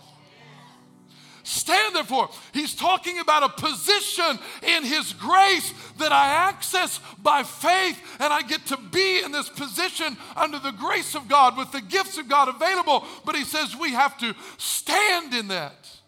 Stand 1.43 1.97
therefore. 1.97 2.31
He's 2.55 2.73
talking 2.73 3.19
about 3.19 3.43
a 3.43 3.49
position 3.49 4.39
in 4.63 4.85
His 4.85 5.13
grace 5.13 5.75
that 5.99 6.13
I 6.13 6.29
access 6.49 7.01
by 7.21 7.43
faith, 7.43 8.01
and 8.21 8.33
I 8.33 8.43
get 8.43 8.65
to 8.67 8.77
be 8.77 9.23
in 9.25 9.33
this 9.33 9.49
position 9.49 10.17
under 10.37 10.61
the 10.61 10.71
grace 10.71 11.17
of 11.17 11.27
God 11.27 11.57
with 11.57 11.73
the 11.73 11.81
gifts 11.81 12.17
of 12.17 12.29
God 12.29 12.49
available. 12.49 13.05
But 13.25 13.35
He 13.35 13.43
says 13.43 13.77
we 13.77 13.91
have 13.91 14.17
to 14.19 14.37
stand 14.57 15.35
in 15.35 15.49
that 15.49 16.02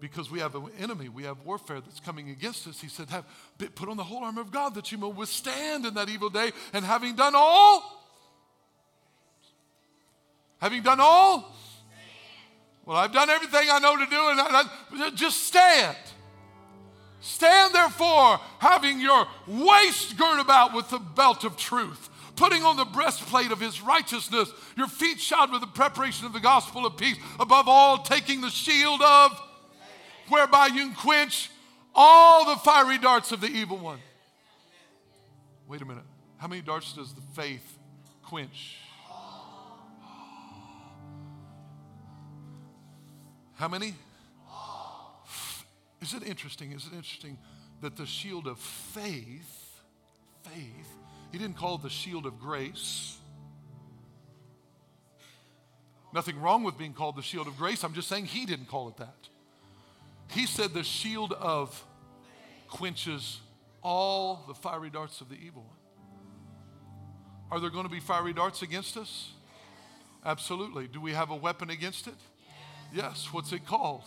because 0.00 0.30
we 0.30 0.40
have 0.40 0.54
an 0.54 0.68
enemy, 0.78 1.08
we 1.08 1.24
have 1.24 1.38
warfare 1.44 1.80
that's 1.80 2.00
coming 2.00 2.30
against 2.30 2.66
us. 2.66 2.80
He 2.80 2.88
said, 2.88 3.08
have, 3.10 3.24
Put 3.74 3.88
on 3.88 3.96
the 3.96 4.04
whole 4.04 4.24
armor 4.24 4.40
of 4.40 4.50
God 4.50 4.74
that 4.74 4.92
you 4.92 4.98
may 4.98 5.08
withstand 5.08 5.86
in 5.86 5.94
that 5.94 6.08
evil 6.08 6.30
day. 6.30 6.52
And 6.72 6.84
having 6.84 7.16
done 7.16 7.34
all, 7.34 8.04
having 10.60 10.82
done 10.82 10.98
all, 11.00 11.54
well, 12.84 12.96
I've 12.96 13.12
done 13.12 13.30
everything 13.30 13.68
I 13.70 13.80
know 13.80 13.96
to 13.96 14.06
do, 14.06 14.28
and 14.28 14.40
I, 14.40 14.64
I, 14.92 15.10
just 15.10 15.42
stand. 15.42 15.96
Stand 17.20 17.74
therefore, 17.74 18.38
having 18.60 19.00
your 19.00 19.26
waist 19.48 20.16
girt 20.16 20.40
about 20.40 20.72
with 20.72 20.88
the 20.90 21.00
belt 21.00 21.42
of 21.42 21.56
truth, 21.56 22.08
putting 22.36 22.62
on 22.62 22.76
the 22.76 22.84
breastplate 22.84 23.50
of 23.50 23.58
his 23.58 23.82
righteousness, 23.82 24.52
your 24.76 24.86
feet 24.86 25.18
shod 25.18 25.50
with 25.50 25.62
the 25.62 25.66
preparation 25.66 26.26
of 26.26 26.32
the 26.32 26.38
gospel 26.38 26.86
of 26.86 26.96
peace, 26.96 27.16
above 27.40 27.66
all, 27.66 27.98
taking 27.98 28.40
the 28.40 28.50
shield 28.50 29.02
of 29.02 29.42
whereby 30.28 30.66
you 30.66 30.86
can 30.86 30.94
quench 30.94 31.50
all 31.94 32.44
the 32.44 32.56
fiery 32.56 32.98
darts 32.98 33.32
of 33.32 33.40
the 33.40 33.48
evil 33.48 33.78
one. 33.78 33.98
Wait 35.66 35.80
a 35.82 35.84
minute. 35.84 36.04
How 36.38 36.48
many 36.48 36.62
darts 36.62 36.92
does 36.92 37.12
the 37.14 37.22
faith 37.34 37.78
quench? 38.22 38.78
How 43.54 43.68
many? 43.68 43.94
Is 46.02 46.12
it 46.12 46.22
interesting? 46.22 46.72
Is 46.72 46.86
it 46.86 46.94
interesting 46.94 47.38
that 47.80 47.96
the 47.96 48.06
shield 48.06 48.46
of 48.46 48.58
faith, 48.58 49.80
faith, 50.42 50.88
he 51.32 51.38
didn't 51.38 51.56
call 51.56 51.76
it 51.76 51.82
the 51.82 51.90
shield 51.90 52.26
of 52.26 52.38
grace. 52.38 53.18
Nothing 56.14 56.40
wrong 56.40 56.62
with 56.62 56.78
being 56.78 56.92
called 56.92 57.16
the 57.16 57.22
shield 57.22 57.46
of 57.46 57.56
grace. 57.56 57.82
I'm 57.82 57.92
just 57.92 58.08
saying 58.08 58.26
he 58.26 58.46
didn't 58.46 58.68
call 58.68 58.88
it 58.88 58.96
that. 58.98 59.28
He 60.30 60.46
said 60.46 60.74
the 60.74 60.84
shield 60.84 61.32
of 61.32 61.84
quenches 62.68 63.40
all 63.82 64.44
the 64.48 64.54
fiery 64.54 64.90
darts 64.90 65.20
of 65.20 65.28
the 65.28 65.36
evil 65.36 65.62
one. 65.62 65.76
Are 67.50 67.60
there 67.60 67.70
going 67.70 67.84
to 67.84 67.90
be 67.90 68.00
fiery 68.00 68.32
darts 68.32 68.62
against 68.62 68.96
us? 68.96 69.30
Absolutely. 70.24 70.88
Do 70.88 71.00
we 71.00 71.12
have 71.12 71.30
a 71.30 71.36
weapon 71.36 71.70
against 71.70 72.08
it? 72.08 72.14
Yes. 72.92 73.28
What's 73.32 73.52
it 73.52 73.64
called? 73.64 74.02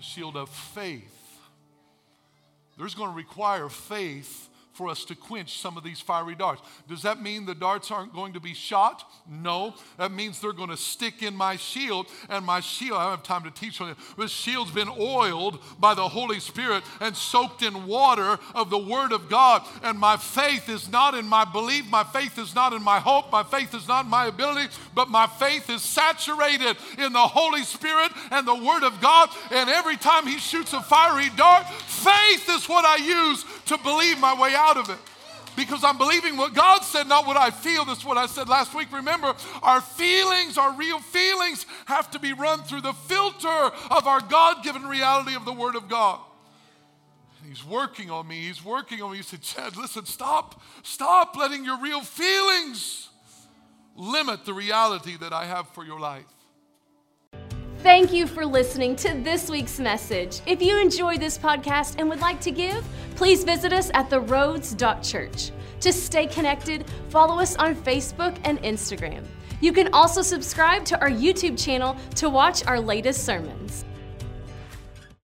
Shield 0.00 0.36
of 0.36 0.48
faith. 0.48 1.38
There's 2.76 2.94
going 2.94 3.10
to 3.10 3.16
require 3.16 3.68
faith 3.68 4.48
for 4.72 4.88
us 4.88 5.04
to 5.04 5.14
quench 5.14 5.58
some 5.58 5.76
of 5.76 5.84
these 5.84 6.00
fiery 6.00 6.34
darts. 6.34 6.62
Does 6.88 7.02
that 7.02 7.22
mean 7.22 7.44
the 7.44 7.54
darts 7.54 7.90
aren't 7.90 8.14
going 8.14 8.32
to 8.32 8.40
be 8.40 8.54
shot? 8.54 9.04
No. 9.28 9.74
That 9.98 10.12
means 10.12 10.40
they're 10.40 10.52
going 10.52 10.70
to 10.70 10.76
stick 10.76 11.22
in 11.22 11.36
my 11.36 11.56
shield, 11.56 12.06
and 12.28 12.44
my 12.44 12.60
shield, 12.60 12.98
I 12.98 13.04
don't 13.04 13.10
have 13.16 13.22
time 13.22 13.44
to 13.44 13.50
teach 13.50 13.80
on 13.80 13.90
it, 13.90 13.96
but 14.16 14.30
shield's 14.30 14.70
been 14.70 14.88
oiled 14.88 15.58
by 15.78 15.94
the 15.94 16.08
Holy 16.08 16.40
Spirit 16.40 16.84
and 17.00 17.16
soaked 17.16 17.62
in 17.62 17.86
water 17.86 18.38
of 18.54 18.70
the 18.70 18.78
Word 18.78 19.12
of 19.12 19.28
God. 19.28 19.62
And 19.82 19.98
my 19.98 20.16
faith 20.16 20.68
is 20.68 20.90
not 20.90 21.14
in 21.14 21.26
my 21.26 21.44
belief, 21.44 21.90
my 21.90 22.04
faith 22.04 22.38
is 22.38 22.54
not 22.54 22.72
in 22.72 22.82
my 22.82 22.98
hope, 22.98 23.30
my 23.30 23.42
faith 23.42 23.74
is 23.74 23.86
not 23.86 24.04
in 24.06 24.10
my 24.10 24.26
ability, 24.26 24.72
but 24.94 25.08
my 25.08 25.26
faith 25.26 25.68
is 25.68 25.82
saturated 25.82 26.76
in 26.98 27.12
the 27.12 27.18
Holy 27.18 27.62
Spirit 27.62 28.12
and 28.30 28.46
the 28.46 28.54
Word 28.54 28.84
of 28.84 29.00
God. 29.00 29.28
And 29.50 29.68
every 29.68 29.96
time 29.96 30.26
He 30.26 30.38
shoots 30.38 30.72
a 30.72 30.80
fiery 30.80 31.30
dart, 31.36 31.68
faith 31.68 32.48
is 32.48 32.68
what 32.68 32.84
I 32.84 32.96
use 32.96 33.44
to 33.76 33.82
believe 33.82 34.18
my 34.18 34.38
way 34.40 34.54
out 34.54 34.76
of 34.76 34.88
it. 34.90 34.98
because 35.56 35.84
I'm 35.84 35.98
believing 35.98 36.36
what 36.36 36.54
God 36.54 36.82
said, 36.82 37.06
not 37.06 37.26
what 37.26 37.36
I 37.36 37.50
feel. 37.50 37.84
That's 37.84 38.04
what 38.04 38.16
I 38.16 38.26
said 38.26 38.48
last 38.48 38.74
week. 38.74 38.92
Remember, 38.92 39.34
our 39.62 39.80
feelings, 39.80 40.56
our 40.56 40.72
real 40.72 40.98
feelings, 40.98 41.66
have 41.86 42.10
to 42.12 42.18
be 42.18 42.32
run 42.32 42.62
through 42.62 42.80
the 42.80 42.92
filter 42.92 43.70
of 43.90 44.06
our 44.06 44.20
God 44.20 44.64
given 44.64 44.86
reality 44.86 45.34
of 45.34 45.44
the 45.44 45.52
Word 45.52 45.76
of 45.76 45.88
God. 45.88 46.20
And 47.40 47.48
he's 47.48 47.64
working 47.64 48.10
on 48.10 48.26
me. 48.26 48.46
He's 48.46 48.64
working 48.64 49.02
on 49.02 49.10
me. 49.10 49.18
He 49.18 49.22
said, 49.22 49.42
Chad, 49.42 49.76
listen, 49.76 50.06
stop, 50.06 50.62
stop 50.82 51.36
letting 51.36 51.64
your 51.64 51.78
real 51.80 52.00
feelings 52.00 53.08
limit 53.96 54.46
the 54.46 54.54
reality 54.54 55.16
that 55.18 55.32
I 55.32 55.44
have 55.44 55.68
for 55.68 55.84
your 55.84 56.00
life. 56.00 56.24
Thank 57.82 58.12
you 58.12 58.28
for 58.28 58.46
listening 58.46 58.94
to 58.96 59.12
this 59.24 59.50
week's 59.50 59.80
message. 59.80 60.40
If 60.46 60.62
you 60.62 60.80
enjoyed 60.80 61.18
this 61.18 61.36
podcast 61.36 61.96
and 61.98 62.08
would 62.08 62.20
like 62.20 62.40
to 62.42 62.52
give, 62.52 62.86
please 63.22 63.44
visit 63.44 63.72
us 63.72 63.88
at 63.94 64.10
theroads.church. 64.10 65.52
To 65.78 65.92
stay 65.92 66.26
connected, 66.26 66.84
follow 67.08 67.38
us 67.38 67.54
on 67.54 67.76
Facebook 67.76 68.36
and 68.42 68.60
Instagram. 68.64 69.24
You 69.60 69.72
can 69.72 69.94
also 69.94 70.22
subscribe 70.22 70.84
to 70.86 71.00
our 71.00 71.08
YouTube 71.08 71.56
channel 71.56 71.96
to 72.16 72.28
watch 72.28 72.66
our 72.66 72.80
latest 72.80 73.24
sermons. 73.24 73.84